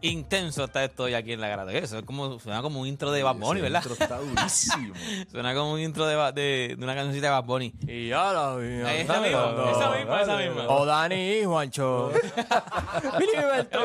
Intenso 0.00 0.64
está 0.64 0.84
esto 0.84 1.04
hoy 1.04 1.14
aquí 1.14 1.32
en 1.32 1.40
la 1.40 1.48
grada. 1.48 1.72
Eso 1.72 1.98
es 1.98 2.04
como, 2.04 2.38
suena 2.38 2.62
como 2.62 2.80
un 2.80 2.86
intro 2.86 3.10
de 3.10 3.22
Bad 3.22 3.34
Bunny, 3.36 3.60
¿verdad? 3.60 3.82
Intro 3.84 4.02
está 4.04 4.18
durísimo. 4.18 4.94
Suena 5.30 5.54
como 5.54 5.72
un 5.72 5.80
intro 5.80 6.06
de, 6.06 6.14
Ba- 6.16 6.32
de, 6.32 6.74
de 6.78 6.84
una 6.84 6.94
cancioncita 6.94 7.26
de 7.26 7.32
Bad 7.32 7.44
Bunny. 7.44 7.74
Y 7.86 8.08
ya 8.08 8.32
la 8.32 8.56
vi. 8.56 8.66
Esa 8.80 9.20
misma, 9.20 9.70
esa 9.70 9.90
misma, 9.90 10.22
esa 10.22 10.36
misma. 10.36 10.68
O 10.68 10.86
Dani 10.86 11.38
y 11.38 11.44
Juancho. 11.44 12.12
Filiberto. 13.18 13.80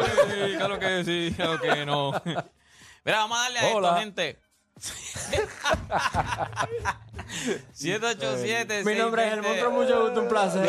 Claro 0.57 0.79
que 0.79 1.03
sí, 1.03 1.33
claro 1.35 1.59
que 1.59 1.85
no. 1.85 2.11
Mira, 3.05 3.17
vamos 3.17 3.37
a 3.37 3.41
darle 3.43 3.59
a 3.59 3.75
Hola. 3.75 3.87
esto, 3.89 3.99
gente. 3.99 4.39
787 7.73 8.83
Mi 8.85 8.95
nombre 8.95 9.27
es 9.27 9.33
el 9.33 9.41
monstruo, 9.41 9.71
mucho 9.71 10.01
gusto, 10.03 10.21
un 10.21 10.27
placer. 10.27 10.67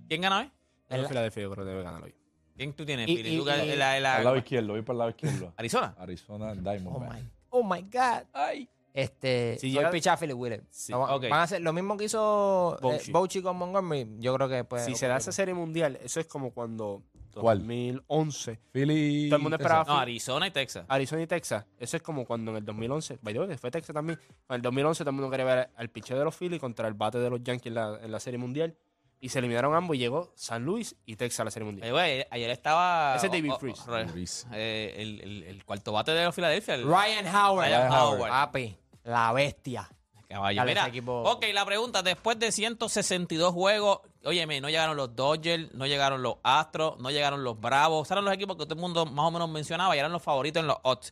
¿Quién 0.08 0.22
ganó 0.22 0.38
hoy? 0.39 0.45
Yo 0.45 0.52
creo 0.89 1.02
que 1.04 1.08
Filadelfia 1.09 1.44
yo 1.44 1.52
creo 1.52 1.66
que 1.66 1.70
debe 1.72 1.84
ganar 1.84 2.04
hoy. 2.04 2.16
¿Quién 2.62 2.73
tú 2.73 2.86
tienes, 2.86 3.08
Pili? 3.08 3.38
¿Tú 3.40 3.44
que- 3.44 3.76
la- 3.76 4.00
la- 4.00 4.16
Al 4.17 4.23
lado 4.23 4.38
izquierdo, 4.38 4.73
voy 4.73 4.84
para 4.84 4.94
el 4.94 4.98
lado 5.00 5.09
izquierdo. 5.09 5.52
¿Arizona? 5.58 5.95
Arizona 5.98 6.52
Oh 6.52 6.56
Diamondbacks. 6.56 7.16
my, 7.23 7.30
oh 7.50 7.64
my 7.64 7.81
God. 7.81 8.23
Ay. 8.34 8.70
Este, 8.94 9.56
Si 9.56 9.62
si 9.62 9.72
llega- 9.72 9.90
a 9.90 10.17
Philip 10.17 10.38
Wheeler. 10.38 10.64
Sí. 10.70 10.92
Vamos- 10.94 11.09
Ok. 11.12 11.23
Van 11.23 11.39
a 11.39 11.44
hacer 11.44 11.62
lo 11.62 11.73
mismo 11.73 11.98
que 11.98 12.04
hizo 12.06 12.76
eh, 12.77 12.82
Boucher. 12.83 13.11
Boucher 13.14 13.42
con 13.42 13.58
Montgomery. 13.58 14.08
Yo 14.20 14.36
creo 14.36 14.48
que 14.48 14.64
pues. 14.64 14.86
si 14.86 14.94
se 14.95 15.08
da 15.08 15.17
esa 15.17 15.32
serie 15.32 15.54
mundial, 15.55 15.98
eso 16.04 16.20
es 16.20 16.27
como 16.27 16.52
cuando 16.52 17.02
¿Cuál? 17.33 17.60
2011, 17.60 18.60
Philly. 18.73 19.30
Todo 19.30 19.38
el 19.38 19.42
mundo 19.42 19.55
esperaba- 19.58 19.86
No, 19.86 19.98
Arizona 19.98 20.45
y 20.48 20.52
Texas. 20.52 20.86
Arizona 20.88 21.22
y 21.23 21.28
Texas, 21.28 21.66
eso 21.80 21.98
es 21.98 22.04
como 22.04 22.26
cuando 22.26 22.52
en 22.52 22.58
el 22.58 22.66
2011, 22.66 23.17
by 23.22 23.33
the 23.33 23.39
way, 23.39 23.48
que 23.49 23.58
fue 23.58 23.72
Texas 23.72 23.93
también, 23.93 24.20
en 24.49 24.55
el 24.55 24.61
2011 24.61 25.04
todo 25.04 25.10
el 25.11 25.16
mundo 25.16 25.32
quería 25.32 25.45
ver 25.45 25.70
al 25.76 25.89
picheo 25.89 26.20
de 26.20 26.26
los 26.26 26.36
Phillies 26.36 26.60
contra 26.60 26.88
el 26.89 26.93
bate 26.93 27.17
de 27.20 27.30
los 27.30 27.42
Yankees 27.42 27.67
en 27.67 27.76
la, 27.76 27.98
en 28.04 28.11
la 28.11 28.20
serie 28.20 28.38
mundial 28.38 28.76
y 29.21 29.30
se 29.30 29.39
eliminaron 29.39 29.73
ambos 29.76 29.95
y 29.95 29.99
llegó 29.99 30.33
San 30.36 30.65
Luis 30.65 30.95
y 31.05 31.15
Texas 31.15 31.39
a 31.42 31.43
la 31.45 31.52
serie 31.52 31.65
mundial. 31.67 31.87
Eh, 31.87 31.92
güey, 31.92 32.26
ayer 32.32 32.49
estaba. 32.49 33.15
Ese 33.15 33.27
es 33.27 33.32
David 33.32 33.52
oh, 33.52 33.55
oh, 33.55 34.04
Durísimo. 34.08 34.52
eh, 34.55 34.95
el, 34.98 35.21
el- 35.21 35.43
el 35.43 35.64
cuarto 35.65 35.92
bate 35.93 36.11
de 36.11 36.26
los 36.26 36.36
Filadelfia. 36.36 36.73
el- 36.76 36.83
Ryan 36.83 37.27
Howard. 37.33 37.67
Ryan 37.67 37.92
Howard. 37.93 38.20
Howard. 38.20 38.30
Papi, 38.31 38.77
la 39.05 39.31
bestia. 39.31 39.89
Caballo. 40.27 40.58
Dale, 40.61 40.71
Mira, 40.71 40.81
ese 40.83 40.89
equipo- 40.92 41.23
ok, 41.30 41.45
la 41.54 41.65
pregunta, 41.65 42.02
después 42.02 42.39
de 42.39 42.54
162 42.54 43.54
juegos, 43.54 43.99
óyeme, 44.23 44.61
no 44.61 44.70
llegaron 44.70 44.95
los 44.95 45.14
Dodgers, 45.14 45.73
no 45.73 45.86
llegaron 45.86 46.23
los 46.23 46.36
Astros, 46.42 46.98
no 46.99 47.11
llegaron 47.11 47.43
los 47.43 47.60
Bravos, 47.60 48.10
eran 48.11 48.23
los 48.23 48.33
equipos 48.33 48.55
que 48.55 48.64
todo 48.64 48.76
el 48.76 48.80
mundo 48.80 49.05
más 49.05 49.26
o 49.26 49.31
menos 49.31 49.49
mencionaba 49.49 49.93
y 49.95 49.99
eran 49.99 50.11
los 50.14 50.23
favoritos 50.23 50.61
en 50.61 50.67
los 50.67 50.77
odds. 50.83 51.11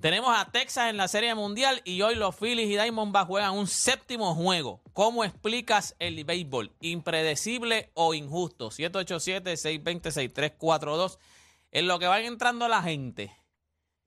Tenemos 0.00 0.32
a 0.36 0.48
Texas 0.52 0.90
en 0.90 0.96
la 0.96 1.08
Serie 1.08 1.34
Mundial 1.34 1.82
y 1.84 2.02
hoy 2.02 2.14
los 2.14 2.36
Phillies 2.36 2.68
y 2.68 2.74
Diamondbacks 2.74 3.26
juegan 3.26 3.54
un 3.54 3.66
séptimo 3.66 4.32
juego. 4.36 4.80
¿Cómo 4.92 5.24
explicas 5.24 5.96
el 5.98 6.22
béisbol? 6.24 6.70
¿Impredecible 6.80 7.90
o 7.94 8.14
injusto? 8.14 8.70
787-620-6342. 8.70 11.18
En 11.72 11.88
lo 11.88 11.98
que 11.98 12.06
van 12.06 12.22
entrando 12.24 12.68
la 12.68 12.80
gente. 12.82 13.32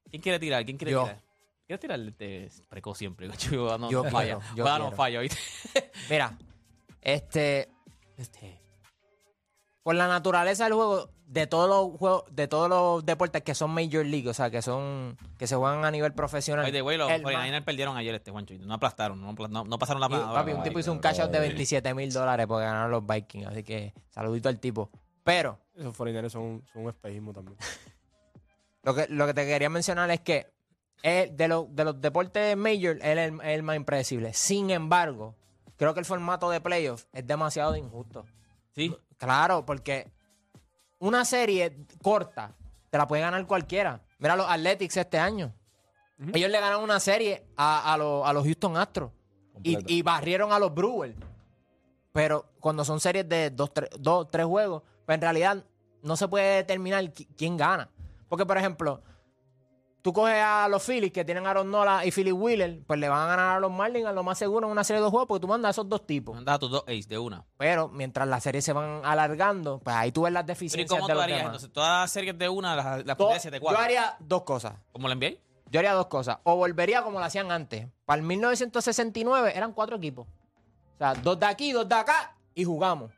¿Quién 0.09 0.22
quiere 0.22 0.40
tirar? 0.40 0.63
¿Quién 0.66 0.78
quiere 0.78 0.94
Yo. 0.94 1.03
tirar? 1.03 1.22
¿Quieres 1.68 1.81
tirar? 1.81 2.00
Este, 2.00 2.50
preco 2.69 2.96
siempre. 2.96 3.28
Yo 3.52 3.78
no, 3.78 3.91
Yo 3.91 4.03
falla. 4.06 4.38
quiero, 4.40 4.56
yo 4.56 4.63
Va, 4.63 4.79
no 4.79 4.91
quiero. 4.96 5.22
Mira, 6.09 6.38
este, 7.02 7.69
Este, 8.18 8.59
por 9.84 9.96
la 9.96 10.08
naturaleza 10.08 10.63
del 10.66 10.73
juego, 10.73 11.09
de 11.31 11.47
todos 11.47 11.69
los 11.69 11.97
juegos, 11.97 12.25
de 12.30 12.47
todos 12.50 12.68
los 12.69 13.06
deportes 13.06 13.42
que 13.42 13.56
son 13.56 13.72
Major 13.72 14.06
League, 14.06 14.28
o 14.28 14.34
sea, 14.34 14.52
que 14.52 14.62
son, 14.62 15.18
que 15.38 15.47
se 15.47 15.56
juegan 15.56 15.86
a 15.86 15.90
nivel 15.92 16.12
profesional. 16.14 16.69
The 16.69 16.81
way, 16.81 16.97
los 16.97 17.09
el 17.09 17.24
49ers 17.24 17.52
más- 17.52 17.62
perdieron 17.64 17.96
ayer 17.96 18.14
este, 18.16 18.31
Juancho. 18.31 18.53
No 18.59 18.74
aplastaron, 18.74 19.22
no, 19.22 19.34
no- 19.47 19.64
no 19.64 19.80
pasaron 19.80 20.02
la 20.02 20.08
y, 20.08 20.09
plana. 20.09 20.34
papi, 20.34 20.52
un 20.52 20.62
tipo 20.64 20.80
hizo 20.80 20.91
un 20.91 21.00
cash 21.00 21.22
out 21.22 21.31
de 21.31 21.40
27 21.40 21.94
mil 21.94 22.12
dólares 22.12 22.47
porque 22.47 22.66
ganaron 22.66 22.91
los 22.91 23.06
Vikings, 23.08 23.47
así 23.47 23.64
que 23.64 23.94
saludito 24.09 24.50
al 24.50 24.59
tipo. 24.59 24.90
Pero, 25.24 25.58
Esos 25.74 25.96
49 25.96 26.30
son, 26.30 26.41
un- 26.41 26.64
son 26.74 26.84
un 26.84 26.90
espejismo 26.90 27.31
también. 27.31 27.58
Lo 28.84 28.96
que, 28.96 29.06
lo 29.09 29.28
que 29.28 29.34
te 29.36 29.46
quería 29.46 29.70
mencionar 29.70 30.09
es 30.09 30.22
que 30.22 30.47
él, 31.03 31.38
de, 31.38 31.47
los 31.47 31.74
de 31.75 31.84
los 31.86 32.02
deportes 32.02 32.58
major, 32.58 32.97
él 33.03 33.20
es 33.20 33.31
el, 33.31 33.40
es 33.41 33.47
el 33.56 33.64
más 33.64 33.75
impredecible. 33.75 34.34
Sin 34.34 34.70
embargo, 34.72 35.36
creo 35.78 35.94
que 35.94 36.00
el 36.00 36.06
formato 36.06 36.50
de 36.50 36.59
playoff 36.62 37.06
es 37.14 37.25
demasiado 37.28 37.75
injusto. 37.75 38.25
Sí. 38.74 38.96
Claro, 39.18 39.66
porque 39.68 40.12
una 41.01 41.25
serie 41.25 41.78
corta 42.01 42.56
te 42.89 42.97
la 42.97 43.07
puede 43.07 43.22
ganar 43.22 43.45
cualquiera. 43.45 44.01
Mira 44.19 44.35
los 44.35 44.50
Athletics 44.50 44.97
este 44.97 45.17
año. 45.19 45.53
Ellos 46.34 46.50
le 46.51 46.59
ganaron 46.59 46.84
una 46.84 47.00
serie 47.00 47.45
a, 47.57 47.94
a 47.94 47.97
los, 47.97 48.28
a 48.28 48.31
los 48.34 48.44
Houston 48.44 48.78
Astros 48.78 49.11
y, 49.63 49.78
y 49.94 50.01
barrieron 50.03 50.51
a 50.53 50.59
los 50.59 50.73
Brewers. 50.73 51.16
Pero 52.11 52.51
cuando 52.59 52.84
son 52.85 53.00
series 53.00 53.28
de 53.28 53.50
dos, 53.50 53.73
tres, 53.73 53.90
dos, 54.00 54.29
tres 54.29 54.45
juegos, 54.45 54.84
pues 55.06 55.16
en 55.16 55.22
realidad 55.22 55.63
no 56.03 56.16
se 56.16 56.28
puede 56.28 56.57
determinar 56.57 57.03
qui- 57.06 57.28
quién 57.38 57.57
gana. 57.57 57.90
Porque, 58.29 58.45
por 58.45 58.57
ejemplo, 58.57 59.01
tú 60.01 60.13
coges 60.13 60.35
a 60.44 60.67
los 60.67 60.84
Phillies 60.84 61.12
que 61.12 61.23
tienen 61.25 61.45
a 61.45 61.51
Aaron 61.51 61.69
Nola 61.69 62.06
y 62.06 62.12
Philly 62.12 62.31
Wheeler, 62.31 62.81
pues 62.85 63.00
le 63.00 63.07
van 63.09 63.22
a 63.22 63.28
ganar 63.28 63.57
a 63.57 63.59
los 63.59 63.72
Marlins 63.72 64.06
a 64.07 64.12
lo 64.13 64.23
más 64.23 64.38
seguro 64.38 64.67
en 64.67 64.72
una 64.72 64.84
serie 64.84 65.00
de 65.00 65.03
dos 65.03 65.12
juegos 65.12 65.28
porque 65.28 65.41
tú 65.41 65.47
mandas 65.47 65.69
a 65.69 65.72
esos 65.72 65.89
dos 65.89 66.06
tipos. 66.06 66.35
Mandas 66.35 66.56
a 66.56 66.59
tus 66.59 66.72
dos 66.72 66.84
ace 66.88 67.07
de 67.07 67.17
una. 67.17 67.45
Pero 67.57 67.88
mientras 67.89 68.28
las 68.28 68.44
series 68.44 68.63
se 68.66 68.73
van 68.73 69.01
alargando, 69.03 69.79
pues 69.79 69.95
ahí 69.95 70.11
tú 70.11 70.23
ves 70.23 70.34
las 70.34 70.44
Pero 70.44 70.53
¿y 70.53 70.56
deficiencias 70.56 70.90
cómo 70.90 71.07
de 71.07 71.13
tú 71.13 71.16
los 71.16 71.23
harías? 71.23 71.38
demás. 71.40 71.50
Entonces, 71.53 71.73
todas 71.73 72.01
las 72.01 72.11
series 72.11 72.38
de 72.38 72.50
una 72.50 72.75
las, 72.75 73.06
las 73.06 73.16
pondrías 73.16 73.41
7 73.41 73.57
yo 73.57 73.61
4 73.61 73.81
haría 73.81 74.16
dos 74.19 74.43
cosas. 74.43 74.73
¿Cómo 74.91 75.08
la 75.08 75.16
NBA? 75.16 75.31
Yo 75.70 75.79
haría 75.79 75.93
dos 75.93 76.08
cosas. 76.08 76.40
O 76.43 76.55
volvería 76.58 77.02
como 77.03 77.20
lo 77.20 77.26
hacían 77.26 77.52
antes. 77.52 77.87
Para 78.05 78.20
el 78.20 78.28
1969 78.28 79.53
eran 79.55 79.72
cuatro 79.73 79.96
equipos. 79.96 80.28
O 80.28 80.97
sea, 80.97 81.14
dos 81.14 81.40
de 81.40 81.46
aquí, 81.46 81.72
dos 81.72 81.87
de 81.87 81.96
acá 81.96 82.35
y 82.53 82.64
jugamos. 82.66 83.11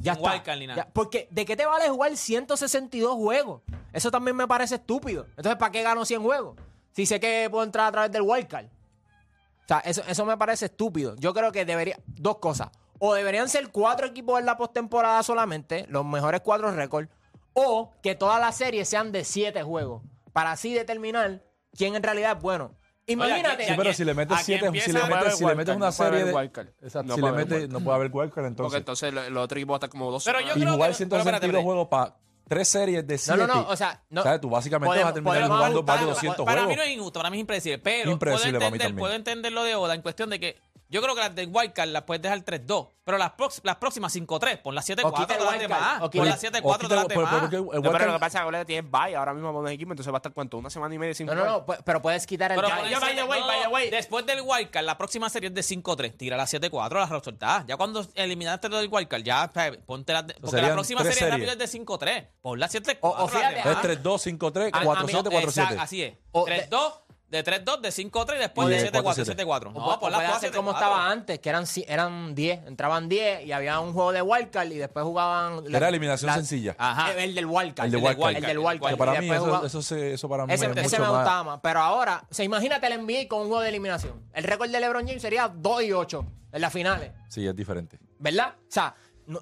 Ya 0.00 0.12
está. 0.12 0.32
wildcard 0.32 0.58
ni 0.58 0.66
nada. 0.66 0.84
Ya, 0.84 0.92
porque 0.92 1.28
¿de 1.30 1.44
qué 1.44 1.56
te 1.56 1.66
vale 1.66 1.88
jugar 1.88 2.16
162 2.16 3.14
juegos? 3.14 3.62
Eso 3.92 4.10
también 4.10 4.36
me 4.36 4.48
parece 4.48 4.76
estúpido. 4.76 5.26
Entonces, 5.36 5.56
¿para 5.56 5.70
qué 5.70 5.82
gano 5.82 6.04
100 6.04 6.22
juegos? 6.22 6.56
Si 6.92 7.06
sé 7.06 7.20
que 7.20 7.48
puedo 7.50 7.64
entrar 7.64 7.86
a 7.86 7.92
través 7.92 8.12
del 8.12 8.22
wildcard. 8.22 8.66
O 8.66 9.68
sea, 9.68 9.78
eso, 9.80 10.02
eso 10.08 10.24
me 10.24 10.36
parece 10.36 10.66
estúpido. 10.66 11.14
Yo 11.16 11.32
creo 11.32 11.52
que 11.52 11.64
debería... 11.64 11.98
Dos 12.06 12.38
cosas. 12.38 12.70
O 12.98 13.14
deberían 13.14 13.48
ser 13.48 13.70
cuatro 13.70 14.06
equipos 14.06 14.38
en 14.38 14.46
la 14.46 14.56
postemporada 14.56 15.22
solamente, 15.22 15.86
los 15.88 16.04
mejores 16.04 16.40
cuatro 16.42 16.70
récords, 16.70 17.08
o 17.54 17.92
que 18.02 18.14
todas 18.14 18.40
las 18.40 18.56
series 18.56 18.88
sean 18.88 19.10
de 19.12 19.24
siete 19.24 19.62
juegos, 19.62 20.02
para 20.32 20.52
así 20.52 20.74
determinar 20.74 21.42
quién 21.76 21.94
en 21.94 22.02
realidad 22.02 22.36
es 22.36 22.42
bueno. 22.42 22.74
Imagínate... 23.12 23.66
Sí, 23.66 23.72
pero 23.76 23.92
si 23.92 24.04
le 24.04 24.14
metes 24.14 24.38
siete, 24.42 24.66
si 24.80 24.92
le 24.92 25.02
metes, 25.04 25.38
si 25.38 25.44
le 25.44 25.54
metes 25.54 25.76
una 25.76 25.86
no 25.90 25.92
puede 25.96 26.10
serie 26.10 26.20
haber 26.32 26.50
de. 26.52 26.72
Exacto, 26.86 27.02
No 27.08 27.14
si 27.14 27.20
puede 27.20 27.32
le 27.32 27.38
haber 27.42 27.48
metes, 27.52 27.68
no 27.70 27.80
puede 27.80 27.96
haber 27.96 28.10
wildcard 28.12 28.32
Porque 28.34 28.48
entonces. 28.48 28.78
entonces 28.78 29.14
lo, 29.14 29.30
lo 29.30 29.42
otro 29.42 29.58
equipo 29.58 29.72
va 29.72 29.76
a 29.76 29.78
estar 29.78 29.90
como 29.90 30.10
dos 30.10 30.24
Pero 30.24 30.40
yo 30.40 30.52
creo 30.54 30.72
jugar 30.74 30.90
que- 30.90 30.96
162 30.96 31.24
pero 31.24 31.36
espérate, 31.46 31.62
juegos 31.64 31.88
para 31.88 32.16
tres 32.48 32.68
series 32.68 33.06
de 33.06 33.14
No, 33.14 33.18
siete. 33.18 33.38
no, 33.38 33.46
no, 33.46 33.68
o 33.68 33.76
sea, 33.76 34.02
no. 34.10 34.22
¿Sabes? 34.22 34.40
Tú 34.40 34.50
básicamente 34.50 34.88
podemos- 34.88 35.04
vas 35.04 35.10
a 35.10 35.14
terminar 35.14 35.36
podemos 35.38 35.56
jugando 35.58 35.82
más 35.82 35.86
de 35.86 35.92
ajustarlo. 36.04 36.14
200 36.14 36.44
para 36.46 36.60
juegos. 36.62 36.68
mí 36.68 36.76
no 36.76 36.82
es 36.82 36.90
injusto, 36.96 37.18
para 37.20 37.30
mí 37.30 37.36
es 37.36 37.40
impredecible. 37.40 37.78
Pero 37.78 38.10
Impredecible 38.10 38.50
puedo, 38.58 38.60
para 38.60 38.70
mí 38.70 38.76
entender, 38.76 38.98
puedo 39.00 39.14
entender 39.14 39.52
lo 39.52 39.62
de 39.64 39.74
Oda 39.76 39.94
en 39.94 40.02
cuestión 40.02 40.30
de 40.30 40.40
que 40.40 40.60
yo 40.90 41.00
creo 41.00 41.14
que 41.14 41.20
las 41.20 41.34
de 41.34 41.46
Wildcard 41.46 41.88
las 41.88 42.02
puedes 42.02 42.20
dejar 42.20 42.38
3-2. 42.44 42.88
Pero 43.04 43.18
las, 43.18 43.32
prox- 43.36 43.60
las 43.64 43.76
próximas 43.76 44.14
5-3, 44.14 44.58
pon 44.62 44.72
las 44.74 44.88
7-4 44.88 45.00
O 45.04 45.12
quita 45.14 45.32
el 45.34 45.38
todas 45.40 45.52
las 45.54 45.60
demás. 45.62 46.00
Pon 46.10 46.28
las 46.28 46.42
7-4 46.44 46.60
todas 46.62 46.90
las 46.90 47.08
demás. 47.08 47.52
el 47.52 47.64
No, 47.82 47.90
pero 47.92 48.06
lo 48.06 48.12
que 48.12 48.18
pasa 48.20 48.38
es 48.38 48.40
que 48.40 48.44
Goleta 48.44 48.64
tiene 48.66 48.88
bye 48.88 49.16
ahora 49.16 49.34
mismo 49.34 49.52
con 49.52 49.64
los 49.64 49.72
equipos, 49.72 49.92
entonces 49.92 50.12
va 50.12 50.18
a 50.18 50.20
estar 50.20 50.32
cuánto, 50.32 50.58
una 50.58 50.70
semana 50.70 50.94
y 50.94 50.98
media 50.98 51.14
sin 51.14 51.26
No, 51.26 51.34
no, 51.34 51.44
no, 51.44 51.66
pu- 51.66 51.80
pero 51.84 52.00
puedes 52.02 52.24
quitar 52.26 52.52
el 52.52 52.56
Pero 52.60 52.68
Ya, 52.68 52.76
by 52.76 52.84
the 52.92 52.98
siete- 53.00 53.22
way, 53.24 53.40
no, 53.40 53.46
by 53.46 53.62
the 53.62 53.68
way. 53.68 53.90
Después 53.90 54.26
del 54.26 54.42
wildcard, 54.44 54.84
la 54.84 54.96
próxima 54.98 55.28
serie 55.28 55.48
es 55.48 55.54
de 55.54 55.62
5-3. 55.62 56.16
Tira 56.16 56.36
las 56.36 56.52
7-4, 56.52 57.00
las 57.00 57.10
resultadas. 57.10 57.64
Ya 57.66 57.76
cuando 57.76 58.06
eliminaste 58.14 58.68
lo 58.68 58.76
del 58.78 58.88
wildcard, 58.92 59.22
ya 59.22 59.44
o 59.44 59.52
sea, 59.52 59.72
ponte 59.86 60.12
las 60.12 60.26
de- 60.28 60.34
porque 60.34 60.46
la 60.46 60.50
serían 60.50 60.72
próxima 60.74 61.00
tres 61.02 61.14
serie 61.14 61.30
rápido 61.30 61.52
es 61.52 61.58
de 61.58 61.66
5-3. 61.66 62.26
Pon 62.42 62.60
las 62.60 62.72
7-4. 62.72 62.98
O- 63.00 63.08
o 63.10 63.22
las 63.26 63.30
fíjate, 63.32 63.54
demás. 63.56 63.84
Es 63.84 64.02
3-2, 64.02 64.22
5-3, 64.22 64.70
Ah, 64.72 64.82
4-7, 64.84 65.18
amigo, 65.18 65.30
4-7. 65.30 65.62
exacto, 65.62 65.82
Así 65.82 66.02
es. 66.02 66.14
O 66.32 66.44
3-2, 66.44 66.92
de 67.30 67.44
3-2, 67.44 67.80
de 67.80 67.88
5-3 67.90 68.34
y 68.34 68.38
después 68.38 68.68
de 68.68 68.90
de 68.90 68.92
7-4. 68.92 69.02
4-7. 69.04 69.36
7-4. 69.36 69.66
O 69.68 69.70
No, 69.72 69.80
pu- 69.86 69.94
o 69.96 70.00
pon 70.00 70.10
las 70.10 70.18
puede 70.18 70.26
todas 70.28 70.36
hacer 70.36 70.50
como 70.52 70.70
7-4. 70.72 70.74
estaba 70.74 71.10
antes, 71.10 71.38
que 71.38 71.48
eran, 71.48 71.64
eran 71.86 72.34
10, 72.34 72.66
entraban 72.66 73.08
10 73.08 73.46
y 73.46 73.52
había 73.52 73.78
un 73.80 73.92
juego 73.92 74.12
de 74.12 74.20
wildcard 74.22 74.70
y 74.72 74.78
después 74.78 75.04
jugaban... 75.04 75.62
Era 75.72 75.88
eliminación 75.88 76.32
sencilla. 76.34 76.74
Ajá. 76.76 77.12
El 77.14 77.34
del 77.34 77.46
wildcard. 77.46 77.86
El 77.86 77.92
de 77.92 77.98
el 77.98 78.02
de 78.02 78.08
wildcard. 78.10 78.36
El 78.36 78.42
del 78.42 78.58
wildcard. 78.58 78.96
Para 78.96 79.20
mí, 79.20 79.30
eso, 79.30 79.64
eso, 79.64 79.80
se- 79.82 80.14
eso 80.14 80.28
para 80.28 80.44
mí 80.46 80.52
Ese, 80.52 80.66
es 80.66 80.76
ese 80.76 80.98
me 80.98 81.06
más. 81.06 81.16
gustaba 81.16 81.44
más. 81.44 81.60
Pero 81.62 81.80
ahora, 81.80 82.24
o 82.28 82.34
sea, 82.34 82.44
imagínate 82.44 82.86
el 82.88 83.00
NBA 83.00 83.28
con 83.28 83.42
un 83.42 83.46
juego 83.48 83.62
de 83.62 83.68
eliminación. 83.68 84.22
El 84.32 84.44
récord 84.44 84.68
de 84.70 84.80
LeBron 84.80 85.06
James 85.06 85.22
sería 85.22 85.48
2 85.48 85.82
y 85.84 85.92
8 85.92 86.26
en 86.52 86.60
las 86.60 86.72
finales. 86.72 87.12
Sí, 87.28 87.46
es 87.46 87.54
diferente. 87.54 87.98
¿Verdad? 88.18 88.54
O 88.58 88.62
sea, 88.68 88.94
no- 89.26 89.40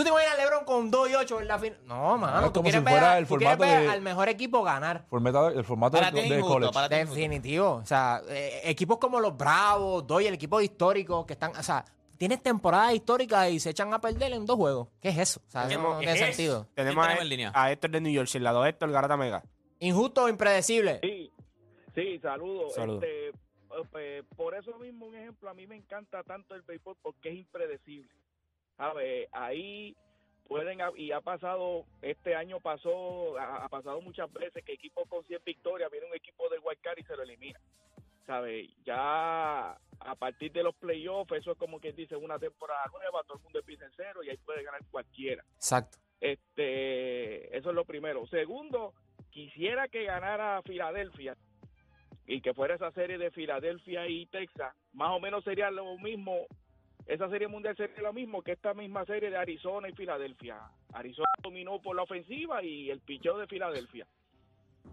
¿tú 0.00 0.04
te 0.04 0.08
imaginas 0.10 0.34
a 0.34 0.36
LeBron 0.42 0.64
con 0.64 0.90
2 0.90 1.10
y 1.10 1.14
8 1.14 1.40
en 1.40 1.48
la 1.48 1.58
final? 1.58 1.78
No, 1.86 2.16
mano. 2.18 2.38
es 2.38 2.46
tú 2.46 2.52
como 2.60 2.62
quieres 2.64 2.80
si 2.80 2.84
ver, 2.84 2.92
fuera 2.94 3.12
a- 3.12 3.18
el 3.18 3.26
tú 3.26 3.36
quieres 3.36 3.56
formato 3.56 3.72
ver 3.74 3.82
de- 3.82 3.88
al 3.92 4.00
mejor 4.02 4.28
equipo 4.28 4.62
ganar. 4.62 5.04
Formato- 5.10 5.48
el 5.48 5.64
formato 5.64 5.98
Para 5.98 6.10
de, 6.10 6.20
es 6.22 6.28
de 6.28 6.36
injusto, 6.36 6.54
college. 6.54 6.72
para 6.72 6.88
ti 6.88 6.94
es 6.94 7.00
injusto. 7.02 7.16
Definitivo. 7.20 7.70
O 7.74 7.86
sea, 7.86 8.22
eh, 8.28 8.60
equipos 8.64 8.98
como 8.98 9.20
los 9.20 9.36
Bravos, 9.36 10.06
Doy, 10.06 10.26
el 10.26 10.34
equipo 10.34 10.60
histórico 10.60 11.24
que 11.26 11.34
están, 11.34 11.54
o 11.56 11.62
sea, 11.62 11.84
tienes 12.18 12.42
temporadas 12.42 12.94
históricas 12.94 13.50
y 13.50 13.60
se 13.60 13.70
echan 13.70 13.92
a 13.94 14.00
perder 14.00 14.32
en 14.32 14.44
dos 14.46 14.56
juegos. 14.56 14.88
¿Qué 15.00 15.08
es 15.10 15.18
eso? 15.18 15.40
O 15.46 15.50
sea, 15.50 15.66
eso 15.68 15.80
no 15.80 15.98
¿Qué 15.98 16.06
tiene 16.06 16.12
es? 16.20 16.36
sentido. 16.36 16.66
Tenemos, 16.74 17.02
tenemos 17.04 17.20
a, 17.20 17.22
en 17.22 17.28
línea? 17.28 17.52
a 17.54 17.70
Héctor 17.72 17.90
de 17.90 18.00
New 18.00 18.12
York, 18.12 18.28
el 18.34 18.44
lado 18.44 18.62
de 18.62 18.70
Héctor 18.70 18.90
Garata 18.90 19.16
Mega. 19.16 19.42
Injusto 19.78 20.24
o 20.24 20.28
impredecible. 20.28 21.00
Sí, 21.02 21.32
sí, 21.94 22.18
saludos. 22.20 22.74
Saludos. 22.74 23.02
Este, 23.04 23.28
eh, 23.28 23.32
pues, 23.90 24.24
por 24.36 24.54
eso 24.54 24.76
mismo, 24.78 25.06
un 25.06 25.14
ejemplo, 25.14 25.48
a 25.48 25.54
mí 25.54 25.66
me 25.66 25.76
encanta 25.76 26.22
tanto 26.22 26.54
el 26.54 26.62
béisbol 26.62 26.96
porque 27.00 27.30
es 27.30 27.36
impredecible. 27.36 28.10
¿Sabe? 28.80 29.28
Ahí 29.32 29.94
pueden, 30.48 30.78
y 30.96 31.12
ha 31.12 31.20
pasado, 31.20 31.84
este 32.00 32.34
año 32.34 32.60
pasó, 32.60 33.36
ha, 33.36 33.66
ha 33.66 33.68
pasado 33.68 34.00
muchas 34.00 34.32
veces 34.32 34.64
que 34.64 34.72
equipos 34.72 35.06
con 35.06 35.22
100 35.26 35.42
victorias, 35.44 35.90
viene 35.90 36.06
un 36.06 36.14
equipo 36.14 36.48
del 36.48 36.60
Wildcard 36.64 36.98
y 36.98 37.02
se 37.02 37.14
lo 37.14 37.22
elimina. 37.22 37.60
¿Sabe? 38.26 38.70
Ya 38.82 39.72
a 39.72 40.14
partir 40.18 40.50
de 40.52 40.62
los 40.62 40.74
playoffs, 40.76 41.32
eso 41.32 41.52
es 41.52 41.58
como 41.58 41.78
quien 41.78 41.94
dice 41.94 42.16
una 42.16 42.38
temporada 42.38 42.86
nueva, 42.90 43.22
todo 43.24 43.36
el 43.36 43.42
mundo 43.42 43.58
empieza 43.58 43.84
en 43.84 43.92
cero 43.94 44.22
y 44.24 44.30
ahí 44.30 44.38
puede 44.38 44.62
ganar 44.62 44.80
cualquiera. 44.90 45.44
Exacto. 45.56 45.98
Este, 46.18 47.54
eso 47.54 47.68
es 47.68 47.74
lo 47.74 47.84
primero. 47.84 48.26
Segundo, 48.28 48.94
quisiera 49.28 49.88
que 49.88 50.04
ganara 50.04 50.62
Filadelfia 50.62 51.36
y 52.26 52.40
que 52.40 52.54
fuera 52.54 52.76
esa 52.76 52.92
serie 52.92 53.18
de 53.18 53.30
Filadelfia 53.30 54.08
y 54.08 54.24
Texas. 54.24 54.74
Más 54.94 55.10
o 55.10 55.20
menos 55.20 55.44
sería 55.44 55.70
lo 55.70 55.98
mismo. 55.98 56.46
Esa 57.06 57.28
serie 57.28 57.48
mundial 57.48 57.76
sería 57.76 58.02
lo 58.02 58.12
mismo 58.12 58.42
que 58.42 58.52
esta 58.52 58.74
misma 58.74 59.04
serie 59.04 59.30
de 59.30 59.36
Arizona 59.36 59.88
y 59.88 59.92
Filadelfia. 59.92 60.60
Arizona 60.92 61.28
dominó 61.42 61.80
por 61.80 61.96
la 61.96 62.02
ofensiva 62.02 62.62
y 62.62 62.90
el 62.90 63.00
picheo 63.00 63.38
de 63.38 63.46
Filadelfia. 63.46 64.06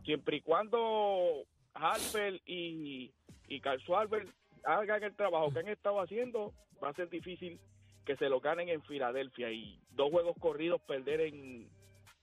Siempre 0.04 0.38
y 0.38 0.42
cuando 0.42 1.44
Harper 1.74 2.42
y, 2.46 3.12
y 3.48 3.60
Carl 3.60 3.80
Schwarber 3.82 4.28
hagan 4.64 5.04
el 5.04 5.16
trabajo 5.16 5.52
que 5.52 5.60
han 5.60 5.68
estado 5.68 6.02
haciendo, 6.02 6.54
va 6.84 6.90
a 6.90 6.94
ser 6.94 7.10
difícil 7.10 7.60
que 8.06 8.16
se 8.16 8.30
lo 8.30 8.40
ganen 8.40 8.70
en 8.70 8.82
Filadelfia 8.84 9.52
y 9.52 9.80
dos 9.92 10.10
juegos 10.10 10.36
corridos 10.40 10.82
perder 10.82 11.22
en, 11.22 11.70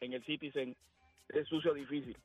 en 0.00 0.12
el 0.12 0.24
Citizen 0.24 0.76
es 1.28 1.48
sucio 1.48 1.74
difícil. 1.74 2.16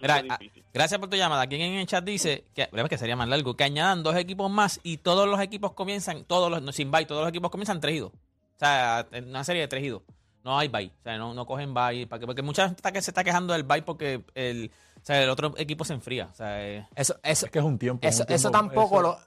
Mira, 0.00 0.22
ah, 0.30 0.38
gracias 0.72 0.98
por 1.00 1.08
tu 1.10 1.16
llamada. 1.16 1.42
Aquí 1.42 1.56
en 1.56 1.74
el 1.74 1.86
chat 1.86 2.04
dice 2.04 2.44
que, 2.54 2.68
verdad 2.72 2.88
que 2.88 2.98
sería 2.98 3.16
más 3.16 3.28
largo, 3.28 3.56
que 3.56 3.64
añadan 3.64 4.02
dos 4.02 4.16
equipos 4.16 4.50
más 4.50 4.80
y 4.82 4.98
todos 4.98 5.28
los 5.28 5.40
equipos 5.40 5.72
comienzan, 5.72 6.24
todos 6.24 6.50
los, 6.50 6.62
no, 6.62 6.72
sin 6.72 6.90
bye, 6.90 7.04
todos 7.06 7.22
los 7.22 7.28
equipos 7.28 7.50
comienzan 7.50 7.80
3 7.80 7.94
y 7.96 7.98
2. 7.98 8.10
O 8.10 8.14
sea, 8.58 9.06
en 9.12 9.28
una 9.28 9.44
serie 9.44 9.62
de 9.62 9.68
3 9.68 9.84
y 9.84 9.88
2. 9.88 10.02
No 10.44 10.58
hay 10.58 10.68
bye. 10.68 10.86
O 11.00 11.02
sea, 11.02 11.16
no, 11.18 11.34
no 11.34 11.46
cogen 11.46 11.72
bye. 11.74 12.06
Porque, 12.06 12.26
porque 12.26 12.42
mucha 12.42 12.64
gente 12.64 12.78
está 12.78 12.90
que 12.92 13.02
se 13.02 13.10
está 13.10 13.22
quejando 13.24 13.52
del 13.52 13.62
bye 13.64 13.82
porque 13.82 14.24
el, 14.34 14.70
o 14.96 15.04
sea, 15.04 15.22
el 15.22 15.30
otro 15.30 15.54
equipo 15.56 15.84
se 15.84 15.92
enfría. 15.94 16.28
O 16.32 16.34
sea, 16.34 16.66
eh, 16.68 16.86
Eso, 16.96 17.16
eso, 17.22 17.46
Es 17.46 17.52
que 17.52 17.58
es 17.60 17.64
un 17.64 17.78
tiempo. 17.78 18.06
es 18.06 18.14
eso, 18.14 18.22
un 18.22 18.26
tiempo- 18.26 18.36
eso 18.40 18.50
tampoco 18.50 18.94
eso 18.96 19.02
lo. 19.02 19.18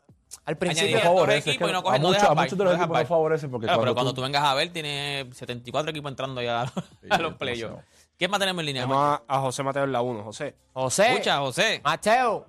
Al 0.45 0.57
principio. 0.57 0.91
No 0.91 0.95
dos 0.97 1.03
favorece. 1.03 1.51
es 1.51 1.57
que 1.57 1.63
no 1.63 1.69
a 1.69 1.71
no 1.73 1.81
muchos- 1.81 2.23
a 2.23 2.29
de 2.29 2.35
no 2.35 2.41
los 2.41 2.49
dejan 2.49 2.65
equipos 2.73 2.87
no 2.89 2.93
bye. 2.93 3.05
favorecen 3.05 3.51
porque 3.51 3.67
claro, 3.67 3.79
pero 3.81 3.93
cuando 3.93 3.95
cuando 3.95 4.11
tú- 4.11 4.15
tú 4.15 4.21
vengas 4.23 4.43
a 4.43 4.53
ver, 4.55 4.69
tiene 4.73 5.29
74 5.31 5.91
equipos 5.91 6.11
entrando 6.11 6.41
ya 6.41 6.63
a, 6.63 6.67
Sí, 6.67 7.21
los 7.21 7.35
playoffs. 7.35 7.83
¿Quién 8.17 8.31
más 8.31 8.39
tenemos 8.39 8.61
en 8.61 8.65
línea? 8.67 8.83
Tenemos 8.83 9.03
a, 9.03 9.23
a 9.27 9.39
José 9.39 9.63
Mateo 9.63 9.83
en 9.83 9.91
la 9.91 10.01
1. 10.01 10.23
José. 10.23 10.55
José. 10.73 11.11
Escucha, 11.11 11.37
José. 11.39 11.81
Mateo. 11.83 12.47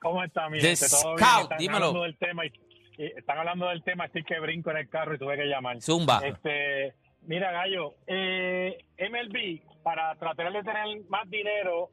¿Cómo 0.00 0.22
está, 0.24 0.48
mi 0.48 0.58
The 0.60 0.68
gente? 0.76 0.86
¿Todo 0.90 1.14
bien? 1.16 1.28
Están 1.42 1.58
dímelo. 1.58 1.76
hablando 1.86 2.02
del 2.02 2.18
tema 2.18 2.46
y, 2.46 2.52
y 2.98 3.06
están 3.16 3.38
hablando 3.38 3.68
del 3.68 3.82
tema, 3.84 4.04
estoy 4.06 4.24
que 4.24 4.38
brinco 4.40 4.70
en 4.70 4.76
el 4.78 4.88
carro 4.88 5.14
y 5.14 5.18
tuve 5.18 5.36
que 5.36 5.44
llamar. 5.46 5.80
Zumba. 5.80 6.20
Este, 6.24 6.94
mira, 7.22 7.52
Gallo, 7.52 7.94
eh, 8.06 8.84
MLB, 8.98 9.82
para 9.82 10.14
tratar 10.16 10.52
de 10.52 10.62
tener 10.62 10.86
más 11.08 11.28
dinero 11.30 11.90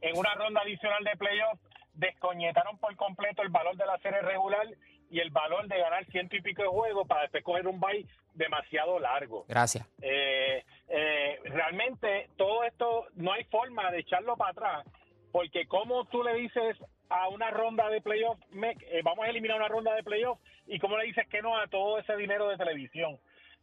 en 0.00 0.18
una 0.18 0.34
ronda 0.34 0.60
adicional 0.62 1.02
de 1.04 1.16
playoff, 1.16 1.58
descoñetaron 1.94 2.76
por 2.78 2.94
completo 2.96 3.42
el 3.42 3.48
valor 3.48 3.76
de 3.76 3.86
la 3.86 3.96
serie 3.98 4.20
regular 4.20 4.66
y 5.10 5.20
el 5.20 5.30
valor 5.30 5.68
de 5.68 5.78
ganar 5.78 6.04
ciento 6.06 6.34
y 6.36 6.42
pico 6.42 6.62
de 6.62 6.68
juegos 6.68 7.06
para 7.06 7.22
después 7.22 7.44
coger 7.44 7.68
un 7.68 7.78
bye 7.78 8.04
demasiado 8.34 8.98
largo. 8.98 9.44
Gracias. 9.46 9.86
Eh, 10.02 10.64
eh, 10.88 11.38
realmente 11.44 12.30
todo 12.36 12.64
esto 12.64 13.06
no 13.14 13.32
hay 13.32 13.44
forma 13.84 13.90
de 13.90 14.00
echarlo 14.00 14.36
para 14.36 14.50
atrás, 14.50 14.86
porque 15.32 15.66
como 15.66 16.04
tú 16.06 16.22
le 16.22 16.34
dices 16.34 16.76
a 17.08 17.28
una 17.28 17.50
ronda 17.50 17.88
de 17.90 18.00
playoff, 18.00 18.38
me- 18.50 18.76
eh, 18.90 19.00
vamos 19.02 19.24
a 19.26 19.28
eliminar 19.28 19.56
una 19.58 19.68
ronda 19.68 19.94
de 19.94 20.02
playoff, 20.02 20.38
y 20.66 20.78
cómo 20.78 20.96
le 20.96 21.04
dices 21.06 21.26
que 21.28 21.42
no 21.42 21.56
a 21.56 21.66
todo 21.66 21.98
ese 21.98 22.16
dinero 22.16 22.48
de 22.48 22.56
televisión. 22.56 23.18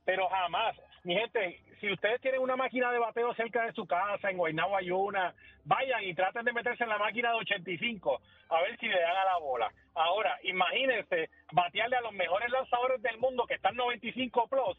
Pero 0.06 0.28
jamás, 0.30 0.76
mi 1.04 1.16
gente, 1.16 1.60
si 1.80 1.92
ustedes 1.92 2.22
tienen 2.22 2.42
una 2.42 2.56
máquina 2.56 2.92
de 2.92 3.00
bateo 3.00 3.34
cerca 3.36 3.66
de 3.66 3.74
su 3.74 3.86
casa, 3.88 4.30
en 4.30 4.38
Guaynabo 4.38 4.76
hay 4.78 4.92
una, 4.92 5.34
vayan 5.66 6.04
y 6.04 6.14
traten 6.14 6.46
de 6.46 6.54
meterse 6.54 6.84
en 6.84 6.90
la 6.90 6.98
máquina 6.98 7.30
de 7.30 7.36
85 7.38 8.22
a 8.50 8.62
ver 8.62 8.78
si 8.80 8.88
le 8.88 9.00
dan 9.00 9.16
a 9.16 9.26
la 9.26 9.38
bola. 9.38 9.72
Ahora, 9.96 10.38
imagínense 10.44 11.30
batearle 11.52 11.98
a 11.98 12.02
los 12.02 12.14
mejores 12.14 12.50
lanzadores 12.50 13.02
del 13.02 13.18
mundo 13.18 13.46
que 13.48 13.56
están 13.56 13.76
95 13.76 14.48
plus 14.48 14.78